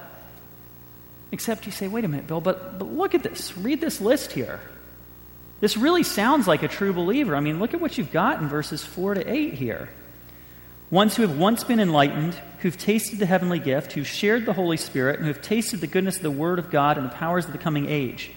Except 1.32 1.65
you 1.65 1.72
say, 1.72 1.88
wait 1.88 2.06
a 2.06 2.08
minute, 2.08 2.28
Bill, 2.28 2.41
but, 2.41 2.78
but 2.78 2.86
look 2.91 3.15
at 3.15 3.24
this. 3.24 3.58
Read 3.58 3.82
this 3.82 4.02
list 4.02 4.32
here. 4.34 4.60
This 5.60 5.78
really 5.78 6.04
sounds 6.04 6.48
like 6.48 6.63
a 6.63 6.67
true 6.67 6.91
believer. 6.91 7.36
I 7.36 7.39
mean, 7.39 7.60
look 7.60 7.74
at 7.74 7.80
what 7.80 7.98
you've 7.98 8.12
got 8.12 8.41
in 8.41 8.48
verses 8.48 8.84
4 8.84 9.15
to 9.15 9.32
8 9.32 9.54
here. 9.54 9.89
Ones 10.89 11.15
who 11.15 11.22
have 11.22 11.38
once 11.38 11.63
been 11.63 11.80
enlightened, 11.80 12.36
who've 12.62 12.78
tasted 12.78 13.19
the 13.19 13.26
heavenly 13.26 13.60
gift, 13.60 13.93
who've 13.93 14.08
shared 14.08 14.45
the 14.45 14.54
Holy 14.54 14.78
Spirit, 14.78 15.17
and 15.17 15.28
who've 15.28 15.41
tasted 15.41 15.82
the 15.82 15.88
goodness 15.88 16.17
of 16.17 16.24
the 16.24 16.32
Word 16.32 16.60
of 16.60 16.69
God 16.69 16.97
and 16.97 17.06
the 17.10 17.15
powers 17.15 17.45
of 17.45 17.52
the 17.52 17.58
coming 17.58 17.89
age. 17.89 18.32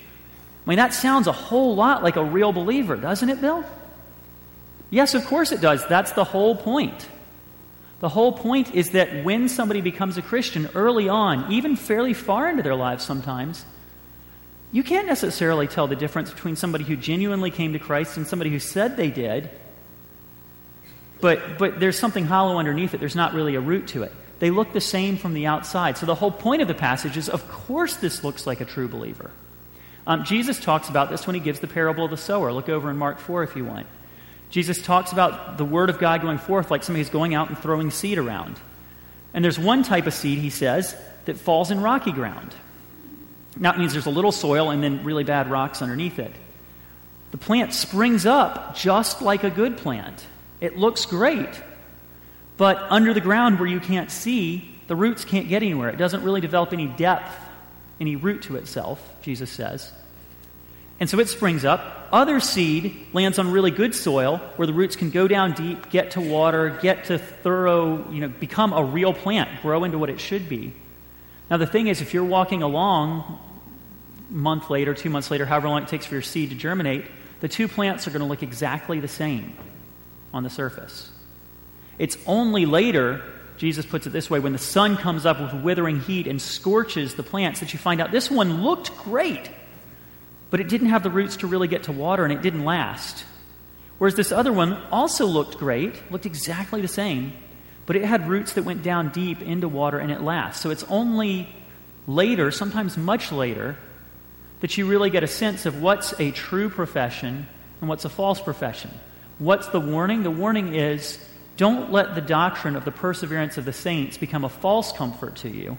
I 0.66 0.70
mean, 0.70 0.78
that 0.78 0.94
sounds 0.94 1.26
a 1.26 1.32
whole 1.32 1.74
lot 1.74 2.02
like 2.02 2.16
a 2.16 2.24
real 2.24 2.52
believer, 2.52 2.96
doesn't 2.96 3.28
it, 3.28 3.40
Bill? 3.40 3.64
Yes, 4.90 5.14
of 5.14 5.24
course 5.26 5.52
it 5.52 5.60
does. 5.60 5.86
That's 5.86 6.12
the 6.12 6.24
whole 6.24 6.56
point. 6.56 7.08
The 8.00 8.08
whole 8.08 8.32
point 8.32 8.74
is 8.74 8.90
that 8.90 9.24
when 9.24 9.48
somebody 9.48 9.80
becomes 9.80 10.16
a 10.16 10.22
Christian 10.22 10.68
early 10.74 11.08
on, 11.08 11.52
even 11.52 11.76
fairly 11.76 12.14
far 12.14 12.48
into 12.48 12.62
their 12.62 12.74
lives 12.74 13.04
sometimes, 13.04 13.64
you 14.72 14.82
can't 14.82 15.06
necessarily 15.06 15.68
tell 15.68 15.86
the 15.86 15.96
difference 15.96 16.30
between 16.30 16.56
somebody 16.56 16.84
who 16.84 16.96
genuinely 16.96 17.50
came 17.50 17.74
to 17.74 17.78
Christ 17.78 18.16
and 18.16 18.26
somebody 18.26 18.50
who 18.50 18.58
said 18.58 18.96
they 18.96 19.10
did. 19.10 19.50
But, 21.24 21.56
but 21.56 21.80
there's 21.80 21.98
something 21.98 22.26
hollow 22.26 22.58
underneath 22.58 22.92
it. 22.92 23.00
There's 23.00 23.16
not 23.16 23.32
really 23.32 23.54
a 23.54 23.60
root 23.60 23.88
to 23.88 24.02
it. 24.02 24.12
They 24.40 24.50
look 24.50 24.74
the 24.74 24.80
same 24.82 25.16
from 25.16 25.32
the 25.32 25.46
outside. 25.46 25.96
So 25.96 26.04
the 26.04 26.14
whole 26.14 26.30
point 26.30 26.60
of 26.60 26.68
the 26.68 26.74
passage 26.74 27.16
is 27.16 27.30
of 27.30 27.48
course, 27.50 27.96
this 27.96 28.22
looks 28.22 28.46
like 28.46 28.60
a 28.60 28.66
true 28.66 28.88
believer. 28.88 29.30
Um, 30.06 30.24
Jesus 30.24 30.60
talks 30.60 30.90
about 30.90 31.08
this 31.08 31.26
when 31.26 31.32
he 31.32 31.40
gives 31.40 31.60
the 31.60 31.66
parable 31.66 32.04
of 32.04 32.10
the 32.10 32.18
sower. 32.18 32.52
Look 32.52 32.68
over 32.68 32.90
in 32.90 32.98
Mark 32.98 33.20
4 33.20 33.42
if 33.42 33.56
you 33.56 33.64
want. 33.64 33.86
Jesus 34.50 34.82
talks 34.82 35.12
about 35.12 35.56
the 35.56 35.64
word 35.64 35.88
of 35.88 35.98
God 35.98 36.20
going 36.20 36.36
forth 36.36 36.70
like 36.70 36.82
somebody 36.82 37.00
who's 37.00 37.10
going 37.10 37.34
out 37.34 37.48
and 37.48 37.56
throwing 37.56 37.90
seed 37.90 38.18
around. 38.18 38.60
And 39.32 39.42
there's 39.42 39.58
one 39.58 39.82
type 39.82 40.06
of 40.06 40.12
seed, 40.12 40.40
he 40.40 40.50
says, 40.50 40.94
that 41.24 41.38
falls 41.38 41.70
in 41.70 41.80
rocky 41.80 42.12
ground. 42.12 42.54
Now 43.56 43.72
it 43.72 43.78
means 43.78 43.94
there's 43.94 44.04
a 44.04 44.10
little 44.10 44.30
soil 44.30 44.68
and 44.68 44.82
then 44.82 45.04
really 45.04 45.24
bad 45.24 45.50
rocks 45.50 45.80
underneath 45.80 46.18
it. 46.18 46.32
The 47.30 47.38
plant 47.38 47.72
springs 47.72 48.26
up 48.26 48.76
just 48.76 49.22
like 49.22 49.42
a 49.42 49.48
good 49.48 49.78
plant. 49.78 50.26
It 50.64 50.78
looks 50.78 51.04
great. 51.04 51.62
But 52.56 52.78
under 52.88 53.12
the 53.12 53.20
ground 53.20 53.58
where 53.58 53.68
you 53.68 53.80
can't 53.80 54.10
see, 54.10 54.74
the 54.86 54.96
roots 54.96 55.22
can't 55.26 55.46
get 55.46 55.62
anywhere. 55.62 55.90
It 55.90 55.98
doesn't 55.98 56.22
really 56.22 56.40
develop 56.40 56.72
any 56.72 56.86
depth, 56.86 57.30
any 58.00 58.16
root 58.16 58.44
to 58.44 58.56
itself, 58.56 58.98
Jesus 59.20 59.50
says. 59.50 59.92
And 60.98 61.10
so 61.10 61.18
it 61.18 61.28
springs 61.28 61.66
up. 61.66 62.08
Other 62.10 62.40
seed 62.40 62.96
lands 63.12 63.38
on 63.38 63.52
really 63.52 63.72
good 63.72 63.94
soil 63.94 64.38
where 64.56 64.66
the 64.66 64.72
roots 64.72 64.96
can 64.96 65.10
go 65.10 65.28
down 65.28 65.52
deep, 65.52 65.90
get 65.90 66.12
to 66.12 66.22
water, 66.22 66.78
get 66.80 67.04
to 67.06 67.18
thorough, 67.18 68.10
you 68.10 68.22
know, 68.22 68.28
become 68.28 68.72
a 68.72 68.82
real 68.82 69.12
plant, 69.12 69.60
grow 69.60 69.84
into 69.84 69.98
what 69.98 70.08
it 70.08 70.18
should 70.18 70.48
be. 70.48 70.72
Now, 71.50 71.58
the 71.58 71.66
thing 71.66 71.88
is, 71.88 72.00
if 72.00 72.14
you're 72.14 72.24
walking 72.24 72.62
along 72.62 73.38
month 74.30 74.70
later, 74.70 74.94
two 74.94 75.10
months 75.10 75.30
later, 75.30 75.44
however 75.44 75.68
long 75.68 75.82
it 75.82 75.88
takes 75.88 76.06
for 76.06 76.14
your 76.14 76.22
seed 76.22 76.48
to 76.50 76.56
germinate, 76.56 77.04
the 77.40 77.48
two 77.48 77.68
plants 77.68 78.08
are 78.08 78.12
going 78.12 78.22
to 78.22 78.28
look 78.28 78.42
exactly 78.42 78.98
the 78.98 79.08
same 79.08 79.54
on 80.34 80.42
the 80.42 80.50
surface. 80.50 81.10
It's 81.98 82.18
only 82.26 82.66
later, 82.66 83.22
Jesus 83.56 83.86
puts 83.86 84.06
it 84.06 84.10
this 84.10 84.28
way, 84.28 84.40
when 84.40 84.52
the 84.52 84.58
sun 84.58 84.98
comes 84.98 85.24
up 85.24 85.40
with 85.40 85.62
withering 85.62 86.00
heat 86.00 86.26
and 86.26 86.42
scorches 86.42 87.14
the 87.14 87.22
plants 87.22 87.60
that 87.60 87.72
you 87.72 87.78
find 87.78 88.02
out 88.02 88.12
this 88.12 88.30
one 88.30 88.62
looked 88.62 88.94
great 88.98 89.48
but 90.54 90.60
it 90.60 90.68
didn't 90.68 90.90
have 90.90 91.02
the 91.02 91.10
roots 91.10 91.38
to 91.38 91.48
really 91.48 91.66
get 91.66 91.82
to 91.82 91.90
water 91.90 92.22
and 92.22 92.32
it 92.32 92.40
didn't 92.40 92.64
last. 92.64 93.24
Whereas 93.98 94.14
this 94.14 94.30
other 94.30 94.52
one 94.52 94.74
also 94.92 95.26
looked 95.26 95.58
great, 95.58 96.12
looked 96.12 96.26
exactly 96.26 96.80
the 96.80 96.86
same, 96.86 97.32
but 97.86 97.96
it 97.96 98.04
had 98.04 98.28
roots 98.28 98.52
that 98.52 98.64
went 98.64 98.84
down 98.84 99.08
deep 99.08 99.42
into 99.42 99.66
water 99.66 99.98
and 99.98 100.12
it 100.12 100.20
lasts. 100.20 100.62
So 100.62 100.70
it's 100.70 100.84
only 100.84 101.48
later, 102.06 102.52
sometimes 102.52 102.96
much 102.96 103.32
later, 103.32 103.76
that 104.60 104.78
you 104.78 104.86
really 104.86 105.10
get 105.10 105.24
a 105.24 105.26
sense 105.26 105.66
of 105.66 105.82
what's 105.82 106.14
a 106.20 106.30
true 106.30 106.70
profession 106.70 107.48
and 107.80 107.88
what's 107.88 108.04
a 108.04 108.08
false 108.08 108.40
profession. 108.40 108.92
What's 109.38 109.68
the 109.68 109.80
warning? 109.80 110.22
The 110.22 110.30
warning 110.30 110.74
is 110.74 111.18
don't 111.56 111.92
let 111.92 112.14
the 112.14 112.20
doctrine 112.20 112.76
of 112.76 112.84
the 112.84 112.92
perseverance 112.92 113.58
of 113.58 113.64
the 113.64 113.72
saints 113.72 114.18
become 114.18 114.44
a 114.44 114.48
false 114.48 114.92
comfort 114.92 115.36
to 115.36 115.48
you. 115.48 115.78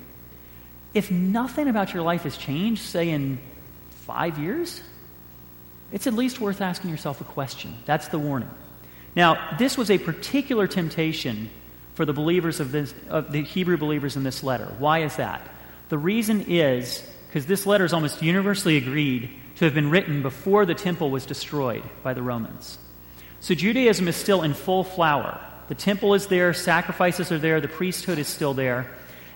If 0.94 1.12
nothing 1.12 1.68
about 1.68 1.94
your 1.94 2.04
life 2.04 2.24
has 2.24 2.38
changed, 2.38 2.82
say 2.82 3.10
in 3.10 3.40
five 3.90 4.40
years? 4.40 4.82
It's 5.92 6.08
at 6.08 6.14
least 6.14 6.40
worth 6.40 6.62
asking 6.62 6.90
yourself 6.90 7.22
a 7.22 7.26
question. 7.26 7.76
That's 7.86 8.08
the 8.08 8.20
warning. 8.20 8.50
Now, 9.16 9.56
this 9.58 9.78
was 9.78 9.92
a 9.92 9.98
particular 9.98 10.68
temptation 10.68 11.50
for 11.96 12.06
the 12.06 12.14
believers 12.14 12.60
of, 12.60 12.72
this, 12.72 12.94
of 13.10 13.32
the 13.32 13.44
Hebrew 13.44 13.78
believers 13.78 14.16
in 14.16 14.24
this 14.24 14.44
letter. 14.44 14.74
Why 14.78 15.04
is 15.04 15.16
that? 15.18 15.42
The 15.90 15.98
reason 15.98 16.46
is 16.48 17.04
because 17.28 17.46
this 17.46 17.66
letter 17.66 17.86
is 17.86 17.94
almost 17.94 18.22
universally 18.22 18.78
agreed 18.78 19.30
to 19.56 19.66
have 19.66 19.74
been 19.74 19.90
written 19.90 20.22
before 20.22 20.66
the 20.66 20.74
temple 20.74 21.12
was 21.12 21.26
destroyed 21.26 21.84
by 22.04 22.14
the 22.14 22.22
Romans. 22.22 22.78
So 23.46 23.54
Judaism 23.54 24.08
is 24.08 24.16
still 24.16 24.42
in 24.42 24.56
full 24.56 24.84
flower. 24.84 25.40
The 25.68 25.76
temple 25.76 26.16
is 26.16 26.26
there, 26.26 26.52
sacrifices 26.52 27.32
are 27.32 27.38
there, 27.38 27.62
the 27.62 27.68
priesthood 27.68 28.18
is 28.18 28.28
still 28.28 28.56
there. 28.56 28.90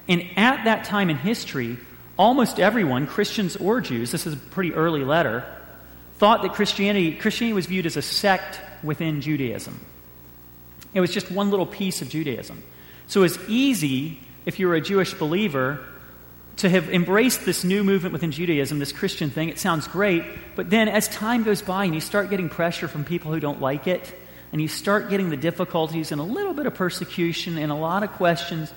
And 0.08 0.26
at 0.36 0.63
that 0.63 0.86
time 0.86 1.12
in 1.12 1.17
history, 1.17 1.78
almost 2.17 2.60
everyone, 2.60 3.06
Christians 3.06 3.56
or 3.56 3.82
Jews, 3.82 4.10
this 4.12 4.26
is 4.26 4.34
a 4.34 4.38
pretty 4.38 4.74
early 4.74 5.04
letter, 5.04 5.45
thought 6.17 6.41
that 6.41 6.56
Christianity, 6.56 7.17
Christianity 7.17 7.54
was 7.54 7.67
viewed 7.67 7.86
as 7.86 7.98
a 7.98 8.02
sect 8.02 8.60
within 8.84 9.22
Judaism. 9.22 9.80
It 10.95 11.02
was 11.02 11.13
just 11.13 11.30
one 11.30 11.52
little 11.52 11.67
piece 11.67 12.02
of 12.02 12.10
Judaism. 12.10 12.63
So 13.06 13.19
it 13.19 13.26
was 13.26 13.39
easy, 13.48 14.22
if 14.43 14.58
you 14.58 14.69
were 14.69 14.76
a 14.76 14.82
Jewish 14.82 15.13
believer, 15.13 15.86
to 16.60 16.69
have 16.69 16.89
embraced 16.89 17.45
this 17.45 17.63
new 17.63 17.84
movement 17.84 18.13
within 18.13 18.32
Judaism, 18.32 18.80
this 18.80 18.91
Christian 18.91 19.30
thing. 19.30 19.50
It 19.50 19.60
sounds 19.60 19.88
great, 19.88 20.24
but 20.56 20.69
then 20.69 20.88
as 20.88 21.08
time 21.08 21.43
goes 21.43 21.62
by 21.62 21.86
and 21.86 21.95
you 21.95 22.02
start 22.02 22.30
getting 22.30 22.50
pressure 22.50 22.88
from 22.88 23.06
people 23.06 23.32
who 23.32 23.39
don't 23.39 23.62
like 23.62 23.88
it, 23.88 24.13
and 24.52 24.62
you 24.62 24.67
start 24.67 25.10
getting 25.10 25.30
the 25.30 25.38
difficulties 25.38 26.12
and 26.12 26.19
a 26.19 26.24
little 26.24 26.54
bit 26.54 26.65
of 26.65 26.74
persecution 26.74 27.58
and 27.58 27.72
a 27.72 27.76
lot 27.76 28.04
of 28.04 28.12
questions, 28.13 28.74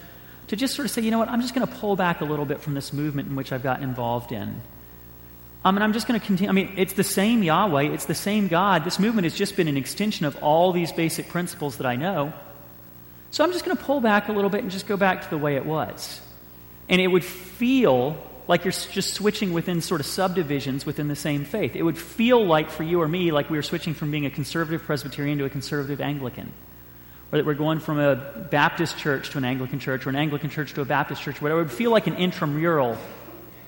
to 0.48 0.56
just 0.56 0.74
sort 0.74 0.86
of 0.86 0.92
say, 0.92 1.02
you 1.02 1.10
know 1.10 1.18
what, 1.18 1.28
I'm 1.28 1.40
just 1.40 1.54
going 1.54 1.66
to 1.66 1.74
pull 1.74 1.96
back 1.96 2.20
a 2.20 2.24
little 2.24 2.44
bit 2.44 2.60
from 2.60 2.74
this 2.74 2.92
movement 2.92 3.28
in 3.28 3.36
which 3.36 3.52
I've 3.52 3.62
gotten 3.62 3.82
involved 3.82 4.32
in. 4.32 4.60
I 5.64 5.70
mean, 5.70 5.80
I'm 5.82 5.92
just 5.92 6.06
going 6.06 6.20
to 6.20 6.26
continue. 6.26 6.50
I 6.50 6.52
mean, 6.52 6.74
it's 6.76 6.92
the 6.92 7.04
same 7.04 7.42
Yahweh, 7.42 7.84
it's 7.84 8.04
the 8.04 8.14
same 8.14 8.48
God. 8.48 8.84
This 8.84 8.98
movement 8.98 9.24
has 9.24 9.34
just 9.34 9.56
been 9.56 9.68
an 9.68 9.76
extension 9.76 10.26
of 10.26 10.36
all 10.42 10.72
these 10.72 10.92
basic 10.92 11.28
principles 11.28 11.78
that 11.78 11.86
I 11.86 11.96
know. 11.96 12.32
So 13.30 13.42
I'm 13.42 13.52
just 13.52 13.64
going 13.64 13.76
to 13.76 13.82
pull 13.82 14.00
back 14.00 14.28
a 14.28 14.32
little 14.32 14.50
bit 14.50 14.60
and 14.62 14.70
just 14.70 14.86
go 14.86 14.96
back 14.96 15.22
to 15.22 15.30
the 15.30 15.38
way 15.38 15.56
it 15.56 15.64
was. 15.64 16.20
And 16.92 17.00
it 17.00 17.08
would 17.08 17.24
feel 17.24 18.16
like 18.46 18.64
you're 18.64 18.72
just 18.72 19.14
switching 19.14 19.52
within 19.52 19.80
sort 19.80 20.00
of 20.00 20.06
subdivisions 20.06 20.86
within 20.86 21.08
the 21.08 21.16
same 21.16 21.44
faith. 21.44 21.74
It 21.74 21.82
would 21.82 21.98
feel 21.98 22.44
like 22.44 22.70
for 22.70 22.84
you 22.84 23.02
or 23.02 23.08
me 23.08 23.32
like 23.32 23.50
we 23.50 23.58
were 23.58 23.62
switching 23.62 23.94
from 23.94 24.12
being 24.12 24.26
a 24.26 24.30
conservative 24.30 24.82
Presbyterian 24.82 25.38
to 25.38 25.44
a 25.44 25.50
conservative 25.50 26.00
Anglican 26.00 26.52
or 27.32 27.38
that 27.38 27.46
we're 27.46 27.54
going 27.54 27.80
from 27.80 27.98
a 27.98 28.14
Baptist 28.50 28.98
church 28.98 29.30
to 29.30 29.38
an 29.38 29.44
Anglican 29.46 29.78
church, 29.78 30.06
or 30.06 30.10
an 30.10 30.16
Anglican 30.16 30.50
church 30.50 30.74
to 30.74 30.82
a 30.82 30.84
Baptist 30.84 31.22
church, 31.22 31.40
whatever. 31.40 31.60
It 31.60 31.64
would 31.64 31.72
feel 31.72 31.90
like 31.90 32.06
an 32.06 32.16
intramural 32.16 32.98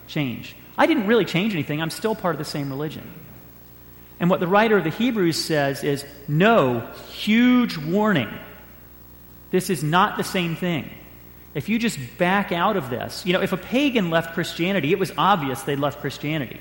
change. 0.06 0.54
I 0.76 0.86
didn't 0.86 1.06
really 1.06 1.24
change 1.24 1.54
anything. 1.54 1.80
I'm 1.80 1.90
still 1.90 2.14
part 2.14 2.34
of 2.34 2.38
the 2.38 2.44
same 2.44 2.68
religion. 2.68 3.10
And 4.20 4.28
what 4.28 4.40
the 4.40 4.46
writer 4.46 4.76
of 4.76 4.84
the 4.84 4.90
Hebrews 4.90 5.42
says 5.42 5.82
is 5.82 6.04
no, 6.28 6.80
huge 7.08 7.78
warning. 7.78 8.28
This 9.50 9.70
is 9.70 9.82
not 9.82 10.18
the 10.18 10.24
same 10.24 10.56
thing. 10.56 10.90
If 11.54 11.68
you 11.68 11.78
just 11.78 11.98
back 12.18 12.50
out 12.50 12.76
of 12.76 12.90
this, 12.90 13.24
you 13.24 13.32
know, 13.32 13.40
if 13.40 13.52
a 13.52 13.56
pagan 13.56 14.10
left 14.10 14.34
Christianity, 14.34 14.90
it 14.92 14.98
was 14.98 15.12
obvious 15.16 15.62
they'd 15.62 15.78
left 15.78 16.00
Christianity 16.00 16.60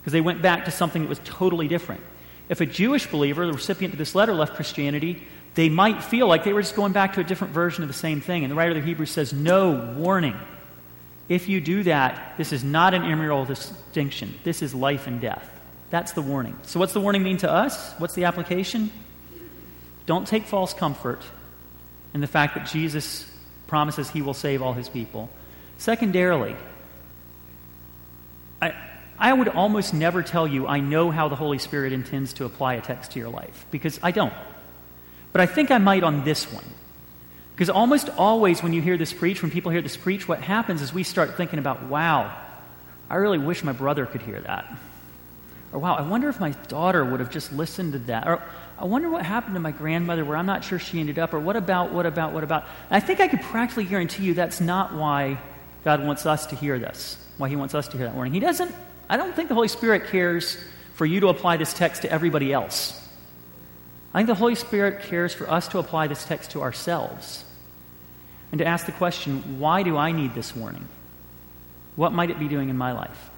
because 0.00 0.12
they 0.12 0.20
went 0.20 0.42
back 0.42 0.64
to 0.64 0.70
something 0.70 1.02
that 1.02 1.08
was 1.08 1.20
totally 1.24 1.68
different. 1.68 2.02
If 2.48 2.60
a 2.60 2.66
Jewish 2.66 3.06
believer, 3.06 3.46
the 3.46 3.52
recipient 3.52 3.94
of 3.94 3.98
this 3.98 4.14
letter, 4.14 4.34
left 4.34 4.54
Christianity, 4.54 5.22
they 5.54 5.68
might 5.68 6.02
feel 6.02 6.26
like 6.26 6.44
they 6.44 6.52
were 6.52 6.62
just 6.62 6.74
going 6.74 6.92
back 6.92 7.14
to 7.14 7.20
a 7.20 7.24
different 7.24 7.54
version 7.54 7.84
of 7.84 7.88
the 7.88 7.94
same 7.94 8.20
thing. 8.20 8.42
And 8.42 8.50
the 8.50 8.56
writer 8.56 8.72
of 8.72 8.76
the 8.76 8.82
Hebrews 8.82 9.10
says, 9.10 9.32
No, 9.32 9.94
warning. 9.96 10.36
If 11.28 11.48
you 11.48 11.60
do 11.60 11.84
that, 11.84 12.34
this 12.36 12.52
is 12.52 12.62
not 12.62 12.92
an 12.92 13.04
immoral 13.04 13.46
distinction. 13.46 14.34
This 14.44 14.60
is 14.60 14.74
life 14.74 15.06
and 15.06 15.20
death. 15.20 15.48
That's 15.88 16.12
the 16.12 16.20
warning. 16.20 16.58
So, 16.62 16.80
what's 16.80 16.92
the 16.92 17.00
warning 17.00 17.22
mean 17.22 17.38
to 17.38 17.50
us? 17.50 17.94
What's 17.98 18.14
the 18.14 18.24
application? 18.24 18.90
Don't 20.06 20.26
take 20.26 20.44
false 20.44 20.74
comfort 20.74 21.22
in 22.12 22.20
the 22.20 22.26
fact 22.26 22.56
that 22.56 22.66
Jesus 22.66 23.30
promises 23.74 24.08
he 24.08 24.22
will 24.22 24.34
save 24.34 24.62
all 24.62 24.72
his 24.72 24.88
people. 24.88 25.28
Secondarily, 25.78 26.54
I, 28.62 28.72
I 29.18 29.32
would 29.32 29.48
almost 29.48 29.92
never 29.92 30.22
tell 30.22 30.46
you 30.46 30.68
I 30.68 30.78
know 30.78 31.10
how 31.10 31.26
the 31.26 31.34
Holy 31.34 31.58
Spirit 31.58 31.92
intends 31.92 32.34
to 32.34 32.44
apply 32.44 32.74
a 32.74 32.80
text 32.80 33.10
to 33.12 33.18
your 33.18 33.30
life 33.30 33.66
because 33.72 33.98
I 34.00 34.12
don't. 34.12 34.32
But 35.32 35.40
I 35.40 35.46
think 35.46 35.72
I 35.72 35.78
might 35.78 36.04
on 36.04 36.22
this 36.22 36.44
one. 36.52 36.64
Because 37.56 37.68
almost 37.68 38.10
always 38.10 38.62
when 38.62 38.72
you 38.72 38.80
hear 38.80 38.96
this 38.96 39.12
preach, 39.12 39.42
when 39.42 39.50
people 39.50 39.72
hear 39.72 39.82
this 39.82 39.96
preach, 39.96 40.28
what 40.28 40.40
happens 40.40 40.80
is 40.80 40.94
we 40.94 41.02
start 41.02 41.36
thinking 41.36 41.58
about, 41.58 41.82
wow, 41.82 42.32
I 43.10 43.16
really 43.16 43.38
wish 43.38 43.64
my 43.64 43.72
brother 43.72 44.06
could 44.06 44.22
hear 44.22 44.40
that. 44.40 44.72
Or 45.72 45.80
wow, 45.80 45.96
I 45.96 46.02
wonder 46.02 46.28
if 46.28 46.38
my 46.38 46.52
daughter 46.68 47.04
would 47.04 47.18
have 47.18 47.32
just 47.32 47.52
listened 47.52 47.94
to 47.94 47.98
that. 48.10 48.28
Or 48.28 48.40
I 48.78 48.84
wonder 48.86 49.08
what 49.08 49.24
happened 49.24 49.54
to 49.54 49.60
my 49.60 49.70
grandmother 49.70 50.24
where 50.24 50.36
I'm 50.36 50.46
not 50.46 50.64
sure 50.64 50.78
she 50.78 51.00
ended 51.00 51.18
up. 51.18 51.32
Or 51.32 51.40
what 51.40 51.56
about, 51.56 51.92
what 51.92 52.06
about, 52.06 52.32
what 52.32 52.44
about? 52.44 52.64
And 52.90 52.96
I 52.96 53.00
think 53.00 53.20
I 53.20 53.28
could 53.28 53.40
practically 53.40 53.84
guarantee 53.84 54.24
you 54.24 54.34
that's 54.34 54.60
not 54.60 54.94
why 54.94 55.38
God 55.84 56.04
wants 56.04 56.26
us 56.26 56.46
to 56.46 56.56
hear 56.56 56.78
this. 56.78 57.16
why 57.36 57.48
he 57.48 57.56
wants 57.56 57.74
us 57.74 57.88
to 57.88 57.96
hear 57.96 58.06
that 58.06 58.14
warning. 58.14 58.32
He 58.32 58.40
doesn't, 58.40 58.74
I 59.08 59.16
don't 59.16 59.34
think 59.34 59.48
the 59.48 59.54
Holy 59.54 59.68
Spirit 59.68 60.06
cares 60.06 60.56
for 60.94 61.06
you 61.06 61.20
to 61.20 61.28
apply 61.28 61.56
this 61.56 61.72
text 61.72 62.02
to 62.02 62.10
everybody 62.10 62.52
else. 62.52 63.00
I 64.12 64.18
think 64.18 64.28
the 64.28 64.34
Holy 64.34 64.54
Spirit 64.54 65.02
cares 65.02 65.34
for 65.34 65.50
us 65.50 65.68
to 65.68 65.78
apply 65.78 66.06
this 66.06 66.24
text 66.24 66.52
to 66.52 66.62
ourselves 66.62 67.44
and 68.52 68.60
to 68.60 68.66
ask 68.66 68.86
the 68.86 68.92
question 68.92 69.58
why 69.58 69.82
do 69.82 69.96
I 69.96 70.12
need 70.12 70.34
this 70.34 70.54
warning? 70.54 70.86
What 71.96 72.12
might 72.12 72.30
it 72.30 72.38
be 72.38 72.48
doing 72.48 72.68
in 72.68 72.78
my 72.78 72.92
life? 72.92 73.30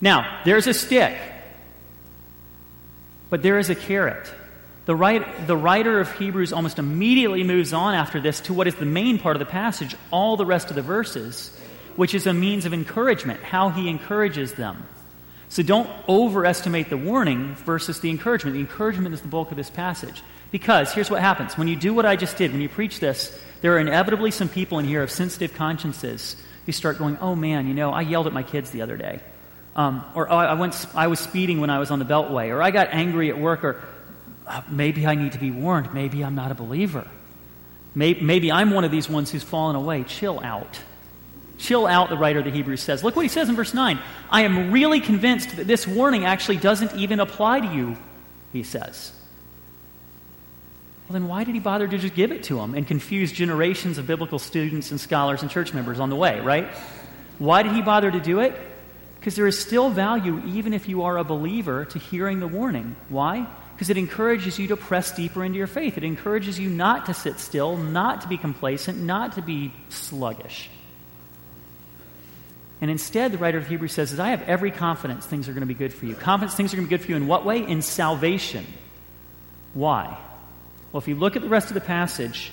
Now, 0.00 0.42
there's 0.44 0.66
a 0.66 0.74
stick, 0.74 1.16
but 3.32 3.42
there 3.42 3.58
is 3.58 3.70
a 3.70 3.74
carrot. 3.74 4.30
The, 4.84 4.94
write, 4.94 5.46
the 5.46 5.56
writer 5.56 5.98
of 6.00 6.12
Hebrews 6.18 6.52
almost 6.52 6.78
immediately 6.78 7.42
moves 7.42 7.72
on 7.72 7.94
after 7.94 8.20
this 8.20 8.40
to 8.40 8.52
what 8.52 8.66
is 8.66 8.74
the 8.74 8.84
main 8.84 9.18
part 9.18 9.36
of 9.36 9.40
the 9.40 9.46
passage, 9.46 9.96
all 10.10 10.36
the 10.36 10.44
rest 10.44 10.68
of 10.68 10.76
the 10.76 10.82
verses, 10.82 11.50
which 11.96 12.14
is 12.14 12.26
a 12.26 12.34
means 12.34 12.66
of 12.66 12.74
encouragement, 12.74 13.42
how 13.42 13.70
he 13.70 13.88
encourages 13.88 14.52
them. 14.52 14.86
So 15.48 15.62
don't 15.62 15.88
overestimate 16.10 16.90
the 16.90 16.98
warning 16.98 17.54
versus 17.54 18.00
the 18.00 18.10
encouragement. 18.10 18.52
The 18.52 18.60
encouragement 18.60 19.14
is 19.14 19.22
the 19.22 19.28
bulk 19.28 19.50
of 19.50 19.56
this 19.56 19.70
passage. 19.70 20.22
Because 20.50 20.92
here's 20.92 21.10
what 21.10 21.22
happens 21.22 21.56
when 21.56 21.68
you 21.68 21.76
do 21.76 21.94
what 21.94 22.04
I 22.04 22.16
just 22.16 22.36
did, 22.36 22.52
when 22.52 22.60
you 22.60 22.68
preach 22.68 23.00
this, 23.00 23.34
there 23.62 23.74
are 23.74 23.78
inevitably 23.78 24.30
some 24.30 24.50
people 24.50 24.78
in 24.78 24.84
here 24.84 25.02
of 25.02 25.10
sensitive 25.10 25.54
consciences 25.54 26.36
who 26.66 26.72
start 26.72 26.98
going, 26.98 27.16
oh 27.16 27.34
man, 27.34 27.66
you 27.66 27.72
know, 27.72 27.92
I 27.92 28.02
yelled 28.02 28.26
at 28.26 28.34
my 28.34 28.42
kids 28.42 28.72
the 28.72 28.82
other 28.82 28.98
day. 28.98 29.20
Um, 29.74 30.04
or 30.14 30.30
oh, 30.30 30.36
I, 30.36 30.54
went, 30.54 30.86
I 30.94 31.06
was 31.06 31.18
speeding 31.18 31.60
when 31.60 31.70
I 31.70 31.78
was 31.78 31.90
on 31.90 31.98
the 31.98 32.04
Beltway. 32.04 32.50
Or 32.50 32.62
I 32.62 32.70
got 32.70 32.88
angry 32.90 33.30
at 33.30 33.38
work. 33.38 33.64
Or 33.64 33.82
uh, 34.46 34.62
maybe 34.68 35.06
I 35.06 35.14
need 35.14 35.32
to 35.32 35.38
be 35.38 35.50
warned. 35.50 35.94
Maybe 35.94 36.22
I'm 36.24 36.34
not 36.34 36.50
a 36.50 36.54
believer. 36.54 37.06
Maybe, 37.94 38.20
maybe 38.20 38.52
I'm 38.52 38.70
one 38.70 38.84
of 38.84 38.90
these 38.90 39.08
ones 39.08 39.30
who's 39.30 39.42
fallen 39.42 39.76
away. 39.76 40.04
Chill 40.04 40.40
out. 40.40 40.80
Chill 41.58 41.86
out, 41.86 42.08
the 42.08 42.16
writer 42.16 42.40
of 42.40 42.44
the 42.44 42.50
Hebrews 42.50 42.82
says. 42.82 43.04
Look 43.04 43.14
what 43.14 43.22
he 43.22 43.28
says 43.28 43.48
in 43.48 43.54
verse 43.54 43.72
9. 43.72 43.98
I 44.30 44.42
am 44.42 44.72
really 44.72 45.00
convinced 45.00 45.56
that 45.56 45.66
this 45.66 45.86
warning 45.86 46.24
actually 46.24 46.56
doesn't 46.56 46.94
even 46.96 47.20
apply 47.20 47.60
to 47.60 47.72
you, 47.72 47.96
he 48.52 48.62
says. 48.62 49.12
Well, 51.06 51.20
then 51.20 51.28
why 51.28 51.44
did 51.44 51.54
he 51.54 51.60
bother 51.60 51.86
to 51.86 51.98
just 51.98 52.14
give 52.14 52.32
it 52.32 52.42
to 52.44 52.56
them 52.56 52.74
and 52.74 52.86
confuse 52.86 53.30
generations 53.30 53.98
of 53.98 54.06
biblical 54.06 54.38
students 54.38 54.90
and 54.90 54.98
scholars 54.98 55.42
and 55.42 55.50
church 55.50 55.74
members 55.74 56.00
on 56.00 56.10
the 56.10 56.16
way, 56.16 56.40
right? 56.40 56.68
Why 57.38 57.62
did 57.62 57.72
he 57.72 57.82
bother 57.82 58.10
to 58.10 58.20
do 58.20 58.40
it? 58.40 58.58
Because 59.22 59.36
there 59.36 59.46
is 59.46 59.56
still 59.56 59.88
value, 59.88 60.42
even 60.46 60.72
if 60.72 60.88
you 60.88 61.04
are 61.04 61.16
a 61.16 61.22
believer, 61.22 61.84
to 61.84 61.98
hearing 62.00 62.40
the 62.40 62.48
warning. 62.48 62.96
Why? 63.08 63.46
Because 63.72 63.88
it 63.88 63.96
encourages 63.96 64.58
you 64.58 64.66
to 64.66 64.76
press 64.76 65.12
deeper 65.12 65.44
into 65.44 65.58
your 65.58 65.68
faith. 65.68 65.96
It 65.96 66.02
encourages 66.02 66.58
you 66.58 66.68
not 66.68 67.06
to 67.06 67.14
sit 67.14 67.38
still, 67.38 67.76
not 67.76 68.22
to 68.22 68.28
be 68.28 68.36
complacent, 68.36 68.98
not 68.98 69.34
to 69.34 69.42
be 69.42 69.72
sluggish. 69.90 70.68
And 72.80 72.90
instead, 72.90 73.30
the 73.30 73.38
writer 73.38 73.58
of 73.58 73.68
Hebrews 73.68 73.92
says, 73.92 74.18
I 74.18 74.30
have 74.30 74.42
every 74.42 74.72
confidence 74.72 75.24
things 75.24 75.48
are 75.48 75.52
going 75.52 75.60
to 75.60 75.66
be 75.66 75.74
good 75.74 75.94
for 75.94 76.04
you. 76.04 76.16
Confidence 76.16 76.56
things 76.56 76.74
are 76.74 76.78
going 76.78 76.88
to 76.88 76.90
be 76.90 76.98
good 76.98 77.04
for 77.04 77.12
you 77.12 77.16
in 77.16 77.28
what 77.28 77.44
way? 77.44 77.64
In 77.64 77.80
salvation. 77.80 78.66
Why? 79.72 80.18
Well, 80.90 81.00
if 81.00 81.06
you 81.06 81.14
look 81.14 81.36
at 81.36 81.42
the 81.42 81.48
rest 81.48 81.68
of 81.68 81.74
the 81.74 81.80
passage, 81.80 82.50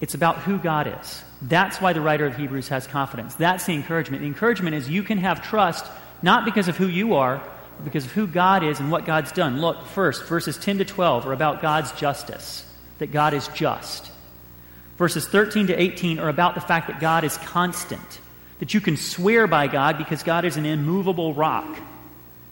it's 0.00 0.14
about 0.14 0.38
who 0.38 0.58
God 0.58 0.96
is. 1.00 1.24
That's 1.42 1.80
why 1.80 1.92
the 1.92 2.00
writer 2.00 2.24
of 2.26 2.36
Hebrews 2.36 2.68
has 2.68 2.86
confidence. 2.86 3.34
That's 3.34 3.66
the 3.66 3.74
encouragement. 3.74 4.22
The 4.22 4.28
encouragement 4.28 4.76
is 4.76 4.88
you 4.88 5.02
can 5.02 5.18
have 5.18 5.42
trust 5.42 5.84
not 6.22 6.44
because 6.44 6.68
of 6.68 6.76
who 6.76 6.86
you 6.86 7.14
are, 7.14 7.38
but 7.76 7.84
because 7.84 8.04
of 8.04 8.12
who 8.12 8.26
God 8.26 8.62
is 8.62 8.78
and 8.78 8.90
what 8.90 9.04
God's 9.04 9.32
done. 9.32 9.60
Look, 9.60 9.86
first, 9.86 10.24
verses 10.24 10.56
10 10.56 10.78
to 10.78 10.84
12 10.84 11.26
are 11.26 11.32
about 11.32 11.60
God's 11.60 11.90
justice, 11.92 12.64
that 12.98 13.10
God 13.10 13.34
is 13.34 13.48
just. 13.48 14.10
Verses 14.98 15.26
13 15.26 15.66
to 15.66 15.74
18 15.74 16.20
are 16.20 16.28
about 16.28 16.54
the 16.54 16.60
fact 16.60 16.86
that 16.86 17.00
God 17.00 17.24
is 17.24 17.36
constant 17.38 18.20
that 18.62 18.74
you 18.74 18.80
can 18.80 18.96
swear 18.96 19.48
by 19.48 19.66
God 19.66 19.98
because 19.98 20.22
God 20.22 20.44
is 20.44 20.56
an 20.56 20.64
immovable 20.64 21.34
rock. 21.34 21.76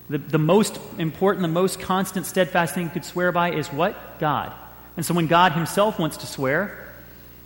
The, 0.08 0.18
the 0.18 0.40
most 0.40 0.76
important, 0.98 1.42
the 1.42 1.46
most 1.46 1.78
constant, 1.78 2.26
steadfast 2.26 2.74
thing 2.74 2.86
you 2.86 2.90
could 2.90 3.04
swear 3.04 3.30
by 3.30 3.52
is 3.52 3.68
what? 3.68 4.18
God. 4.18 4.52
And 4.96 5.06
so 5.06 5.14
when 5.14 5.28
God 5.28 5.52
himself 5.52 6.00
wants 6.00 6.16
to 6.16 6.26
swear, 6.26 6.89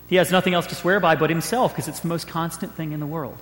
he 0.06 0.16
has 0.16 0.30
nothing 0.30 0.54
else 0.54 0.66
to 0.66 0.74
swear 0.74 1.00
by 1.00 1.16
but 1.16 1.30
himself 1.30 1.72
because 1.72 1.88
it's 1.88 2.00
the 2.00 2.08
most 2.08 2.28
constant 2.28 2.74
thing 2.74 2.92
in 2.92 3.00
the 3.00 3.06
world. 3.06 3.38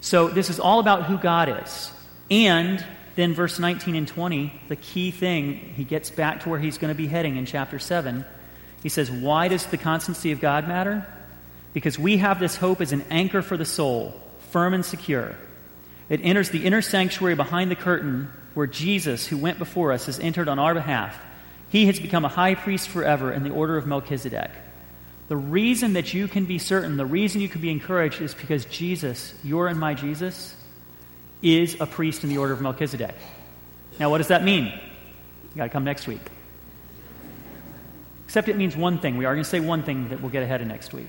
So 0.00 0.28
this 0.28 0.50
is 0.50 0.60
all 0.60 0.80
about 0.80 1.04
who 1.04 1.18
God 1.18 1.62
is. 1.64 1.92
And 2.30 2.84
then 3.16 3.34
verse 3.34 3.58
19 3.58 3.94
and 3.94 4.06
20, 4.06 4.60
the 4.68 4.76
key 4.76 5.10
thing, 5.10 5.54
he 5.54 5.84
gets 5.84 6.10
back 6.10 6.40
to 6.40 6.48
where 6.48 6.58
he's 6.60 6.78
going 6.78 6.94
to 6.94 6.98
be 6.98 7.06
heading 7.06 7.36
in 7.36 7.46
chapter 7.46 7.78
7. 7.78 8.24
He 8.82 8.88
says, 8.88 9.10
Why 9.10 9.48
does 9.48 9.66
the 9.66 9.76
constancy 9.76 10.30
of 10.32 10.40
God 10.40 10.68
matter? 10.68 11.06
because 11.72 11.98
we 11.98 12.16
have 12.16 12.40
this 12.40 12.56
hope 12.56 12.80
as 12.80 12.92
an 12.92 13.04
anchor 13.10 13.42
for 13.42 13.56
the 13.56 13.64
soul, 13.64 14.20
firm 14.50 14.74
and 14.74 14.84
secure. 14.84 15.36
It 16.08 16.20
enters 16.22 16.50
the 16.50 16.64
inner 16.64 16.82
sanctuary 16.82 17.34
behind 17.34 17.70
the 17.70 17.76
curtain 17.76 18.30
where 18.54 18.66
Jesus, 18.66 19.26
who 19.26 19.36
went 19.36 19.58
before 19.58 19.92
us, 19.92 20.06
has 20.06 20.18
entered 20.18 20.48
on 20.48 20.58
our 20.58 20.74
behalf. 20.74 21.16
He 21.68 21.86
has 21.86 22.00
become 22.00 22.24
a 22.24 22.28
high 22.28 22.54
priest 22.54 22.88
forever 22.88 23.32
in 23.32 23.42
the 23.42 23.50
order 23.50 23.76
of 23.76 23.86
Melchizedek. 23.86 24.50
The 25.28 25.36
reason 25.36 25.92
that 25.92 26.14
you 26.14 26.26
can 26.26 26.46
be 26.46 26.58
certain, 26.58 26.96
the 26.96 27.06
reason 27.06 27.40
you 27.40 27.48
can 27.48 27.60
be 27.60 27.70
encouraged 27.70 28.20
is 28.22 28.34
because 28.34 28.64
Jesus, 28.64 29.34
your 29.44 29.68
and 29.68 29.78
my 29.78 29.94
Jesus, 29.94 30.56
is 31.42 31.76
a 31.80 31.86
priest 31.86 32.24
in 32.24 32.30
the 32.30 32.38
order 32.38 32.54
of 32.54 32.62
Melchizedek. 32.62 33.14
Now, 34.00 34.10
what 34.10 34.18
does 34.18 34.28
that 34.28 34.42
mean? 34.42 34.64
You 34.66 35.56
got 35.56 35.64
to 35.64 35.68
come 35.68 35.84
next 35.84 36.06
week. 36.06 36.20
Except 38.24 38.48
it 38.48 38.56
means 38.56 38.76
one 38.76 38.98
thing. 38.98 39.16
We 39.16 39.26
are 39.26 39.34
going 39.34 39.44
to 39.44 39.48
say 39.48 39.60
one 39.60 39.82
thing 39.82 40.08
that 40.08 40.20
we'll 40.20 40.30
get 40.30 40.42
ahead 40.42 40.60
of 40.60 40.66
next 40.66 40.92
week. 40.92 41.08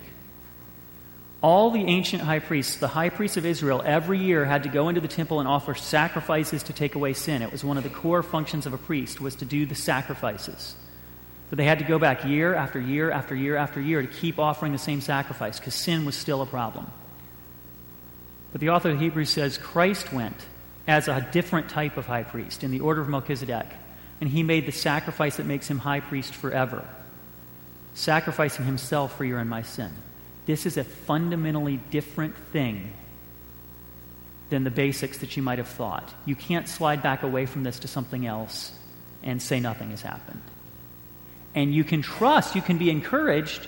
All 1.41 1.71
the 1.71 1.85
ancient 1.85 2.21
high 2.21 2.39
priests, 2.39 2.77
the 2.77 2.89
high 2.89 3.09
priests 3.09 3.37
of 3.37 3.45
Israel, 3.45 3.81
every 3.85 4.19
year 4.19 4.43
had 4.43 4.63
to 4.63 4.69
go 4.69 4.89
into 4.89 4.99
the 4.99 5.07
temple 5.07 5.39
and 5.39 5.47
offer 5.47 5.73
sacrifices 5.73 6.63
to 6.63 6.73
take 6.73 6.95
away 6.95 7.13
sin. 7.13 7.41
It 7.41 7.51
was 7.51 7.63
one 7.63 7.77
of 7.77 7.83
the 7.83 7.89
core 7.89 8.23
functions 8.23 8.65
of 8.65 8.73
a 8.73 8.77
priest 8.77 9.21
was 9.21 9.35
to 9.35 9.45
do 9.45 9.65
the 9.65 9.75
sacrifices. 9.75 10.75
But 11.49 11.57
they 11.57 11.65
had 11.65 11.79
to 11.79 11.85
go 11.85 11.97
back 11.97 12.25
year 12.25 12.53
after 12.53 12.79
year 12.79 13.09
after 13.09 13.35
year 13.35 13.55
after 13.55 13.81
year 13.81 14.01
to 14.01 14.07
keep 14.07 14.37
offering 14.37 14.71
the 14.71 14.77
same 14.77 15.01
sacrifice 15.01 15.59
because 15.59 15.73
sin 15.73 16.05
was 16.05 16.15
still 16.15 16.41
a 16.41 16.45
problem. 16.45 16.87
But 18.51 18.61
the 18.61 18.69
author 18.69 18.91
of 18.91 18.99
Hebrews 18.99 19.29
says 19.29 19.57
Christ 19.57 20.11
went 20.11 20.35
as 20.87 21.07
a 21.07 21.27
different 21.31 21.69
type 21.69 21.97
of 21.97 22.05
high 22.05 22.23
priest 22.23 22.63
in 22.63 22.71
the 22.71 22.79
order 22.79 23.01
of 23.01 23.09
Melchizedek, 23.09 23.67
and 24.21 24.29
he 24.29 24.43
made 24.43 24.65
the 24.65 24.71
sacrifice 24.71 25.37
that 25.37 25.45
makes 25.45 25.67
him 25.67 25.79
high 25.79 25.99
priest 25.99 26.33
forever, 26.33 26.87
sacrificing 27.93 28.65
himself 28.65 29.15
for 29.17 29.25
your 29.25 29.39
and 29.39 29.49
my 29.49 29.61
sin. 29.61 29.91
This 30.45 30.65
is 30.65 30.77
a 30.77 30.83
fundamentally 30.83 31.77
different 31.91 32.35
thing 32.51 32.91
than 34.49 34.63
the 34.63 34.71
basics 34.71 35.19
that 35.19 35.37
you 35.37 35.43
might 35.43 35.59
have 35.59 35.67
thought. 35.67 36.11
You 36.25 36.35
can't 36.35 36.67
slide 36.67 37.03
back 37.03 37.21
away 37.21 37.45
from 37.45 37.63
this 37.63 37.79
to 37.79 37.87
something 37.87 38.25
else 38.25 38.71
and 39.21 39.39
say 39.39 39.59
nothing 39.59 39.91
has 39.91 40.01
happened. 40.01 40.41
And 41.59 41.75
you 41.75 41.83
can 41.83 42.01
trust, 42.01 42.55
you 42.55 42.61
can 42.61 42.77
be 42.77 42.89
encouraged 42.89 43.67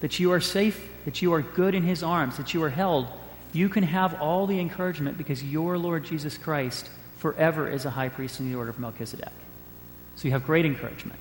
that 0.00 0.18
you 0.18 0.32
are 0.32 0.40
safe, 0.40 0.84
that 1.04 1.22
you 1.22 1.32
are 1.34 1.42
good 1.42 1.76
in 1.76 1.84
His 1.84 2.02
arms, 2.02 2.38
that 2.38 2.54
you 2.54 2.62
are 2.64 2.70
held. 2.70 3.06
You 3.52 3.68
can 3.68 3.84
have 3.84 4.20
all 4.20 4.48
the 4.48 4.58
encouragement 4.58 5.16
because 5.16 5.40
your 5.40 5.78
Lord 5.78 6.04
Jesus 6.04 6.36
Christ 6.36 6.90
forever 7.18 7.70
is 7.70 7.84
a 7.84 7.90
high 7.90 8.08
priest 8.08 8.40
in 8.40 8.50
the 8.50 8.58
order 8.58 8.68
of 8.68 8.80
Melchizedek. 8.80 9.30
So 10.16 10.26
you 10.26 10.32
have 10.32 10.44
great 10.44 10.66
encouragement. 10.66 11.20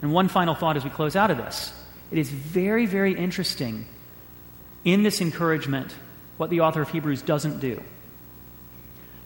And 0.00 0.12
one 0.12 0.28
final 0.28 0.54
thought 0.54 0.76
as 0.76 0.84
we 0.84 0.90
close 0.90 1.16
out 1.16 1.32
of 1.32 1.38
this. 1.38 1.72
It 2.12 2.18
is 2.18 2.30
very, 2.30 2.86
very 2.86 3.16
interesting 3.16 3.84
in 4.84 5.02
this 5.02 5.20
encouragement 5.20 5.92
what 6.36 6.50
the 6.50 6.60
author 6.60 6.82
of 6.82 6.90
Hebrews 6.90 7.22
doesn't 7.22 7.58
do. 7.58 7.82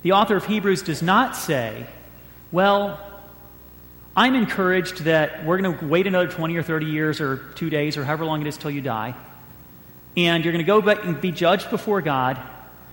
The 0.01 0.12
author 0.12 0.37
of 0.37 0.46
Hebrews 0.46 0.81
does 0.81 1.03
not 1.03 1.37
say, 1.37 1.87
well, 2.51 3.16
I'm 4.19 4.35
encouraged 4.35 5.05
that 5.05 5.45
we're 5.45 5.59
going 5.59 5.79
to 5.79 5.85
wait 5.85 6.07
another 6.07 6.27
20 6.27 6.57
or 6.57 6.63
30 6.63 6.87
years 6.87 7.21
or 7.21 7.37
two 7.55 7.69
days 7.69 7.99
or 7.99 8.05
however 8.05 8.25
long 8.25 8.41
it 8.41 8.47
is 8.47 8.57
till 8.57 8.71
you 8.71 8.81
die, 8.81 9.15
and 10.17 10.43
you're 10.43 10.53
going 10.53 10.65
to 10.65 10.67
go 10.67 10.81
back 10.81 11.05
and 11.05 11.21
be 11.21 11.33
judged 11.33 11.69
before 11.69 12.01
God, 12.01 12.41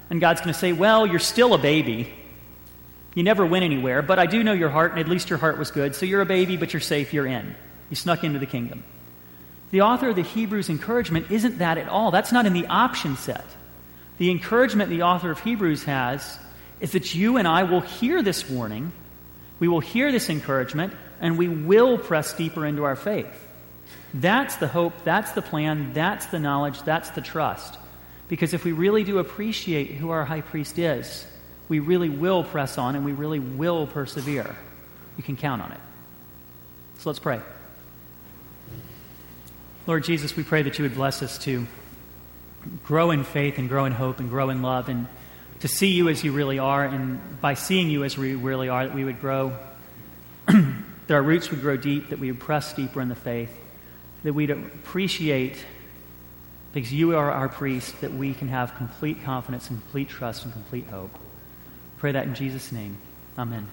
and 0.09 0.19
God's 0.19 0.41
going 0.41 0.53
to 0.53 0.59
say, 0.59 0.73
well, 0.73 1.07
you're 1.07 1.19
still 1.19 1.53
a 1.53 1.57
baby. 1.57 2.13
You 3.15 3.23
never 3.23 3.45
went 3.45 3.63
anywhere, 3.63 4.01
but 4.01 4.19
I 4.19 4.25
do 4.25 4.43
know 4.43 4.51
your 4.51 4.67
heart, 4.69 4.91
and 4.91 4.99
at 4.99 5.07
least 5.07 5.29
your 5.29 5.39
heart 5.39 5.57
was 5.57 5.71
good, 5.71 5.95
so 5.95 6.05
you're 6.05 6.19
a 6.19 6.25
baby, 6.25 6.57
but 6.57 6.73
you're 6.73 6.81
safe, 6.81 7.13
you're 7.13 7.25
in. 7.25 7.55
You 7.89 7.95
snuck 7.95 8.25
into 8.25 8.39
the 8.39 8.45
kingdom. 8.45 8.83
The 9.71 9.81
author 9.81 10.09
of 10.09 10.17
the 10.17 10.23
Hebrews 10.23 10.69
encouragement 10.69 11.31
isn't 11.31 11.59
that 11.59 11.77
at 11.77 11.87
all. 11.87 12.11
That's 12.11 12.33
not 12.33 12.45
in 12.45 12.51
the 12.51 12.67
option 12.67 13.15
set. 13.15 13.45
The 14.17 14.29
encouragement 14.29 14.89
the 14.89 15.03
author 15.03 15.31
of 15.31 15.39
Hebrews 15.39 15.85
has 15.85 16.37
is 16.81 16.91
that 16.91 17.15
you 17.15 17.37
and 17.37 17.47
I 17.47 17.63
will 17.63 17.81
hear 17.81 18.21
this 18.21 18.49
warning, 18.49 18.91
we 19.59 19.69
will 19.69 19.79
hear 19.79 20.11
this 20.11 20.29
encouragement, 20.29 20.93
and 21.23 21.37
we 21.37 21.47
will 21.47 21.97
press 21.97 22.33
deeper 22.33 22.65
into 22.65 22.83
our 22.83 22.97
faith. 22.97 23.47
That's 24.13 24.57
the 24.57 24.67
hope, 24.67 24.93
that's 25.05 25.31
the 25.31 25.41
plan, 25.41 25.93
that's 25.93 26.27
the 26.27 26.37
knowledge, 26.37 26.83
that's 26.83 27.09
the 27.11 27.21
trust. 27.21 27.79
Because 28.27 28.53
if 28.53 28.65
we 28.65 28.73
really 28.73 29.05
do 29.05 29.19
appreciate 29.19 29.91
who 29.91 30.09
our 30.09 30.25
high 30.25 30.41
priest 30.41 30.77
is, 30.77 31.25
we 31.69 31.79
really 31.79 32.09
will 32.09 32.43
press 32.43 32.77
on 32.77 32.95
and 32.95 33.05
we 33.05 33.13
really 33.13 33.39
will 33.39 33.87
persevere. 33.87 34.55
You 35.17 35.23
can 35.23 35.37
count 35.37 35.61
on 35.61 35.71
it. 35.71 35.79
So 36.99 37.09
let's 37.09 37.19
pray. 37.19 37.39
Lord 39.87 40.03
Jesus, 40.03 40.35
we 40.35 40.43
pray 40.43 40.63
that 40.63 40.77
you 40.77 40.83
would 40.83 40.95
bless 40.95 41.21
us 41.23 41.37
to 41.39 41.65
grow 42.83 43.11
in 43.11 43.23
faith 43.23 43.57
and 43.57 43.69
grow 43.69 43.85
in 43.85 43.93
hope 43.93 44.19
and 44.19 44.29
grow 44.29 44.49
in 44.49 44.61
love 44.61 44.89
and 44.89 45.07
to 45.61 45.69
see 45.69 45.91
you 45.91 46.09
as 46.09 46.21
you 46.23 46.33
really 46.33 46.59
are. 46.59 46.83
And 46.83 47.39
by 47.39 47.53
seeing 47.53 47.89
you 47.89 48.03
as 48.03 48.17
we 48.17 48.35
really 48.35 48.67
are, 48.67 48.87
that 48.87 48.93
we 48.93 49.05
would 49.05 49.21
grow, 49.21 49.57
that 51.07 51.13
our 51.13 51.21
roots 51.21 51.51
would 51.51 51.61
grow 51.61 51.77
deep, 51.77 52.09
that 52.09 52.19
we 52.19 52.31
would 52.31 52.39
press 52.39 52.73
deeper 52.73 53.01
in 53.01 53.09
the 53.09 53.15
faith, 53.15 53.51
that 54.23 54.33
we'd 54.33 54.49
appreciate, 54.51 55.57
because 56.73 56.93
you 56.93 57.15
are 57.15 57.31
our 57.31 57.49
priest, 57.49 58.01
that 58.01 58.13
we 58.13 58.33
can 58.33 58.47
have 58.47 58.75
complete 58.75 59.23
confidence 59.23 59.69
and 59.69 59.79
complete 59.81 60.09
trust 60.09 60.45
and 60.45 60.53
complete 60.53 60.87
hope. 60.87 61.17
Pray 61.97 62.11
that 62.11 62.25
in 62.25 62.35
Jesus' 62.35 62.71
name. 62.71 62.97
Amen. 63.37 63.67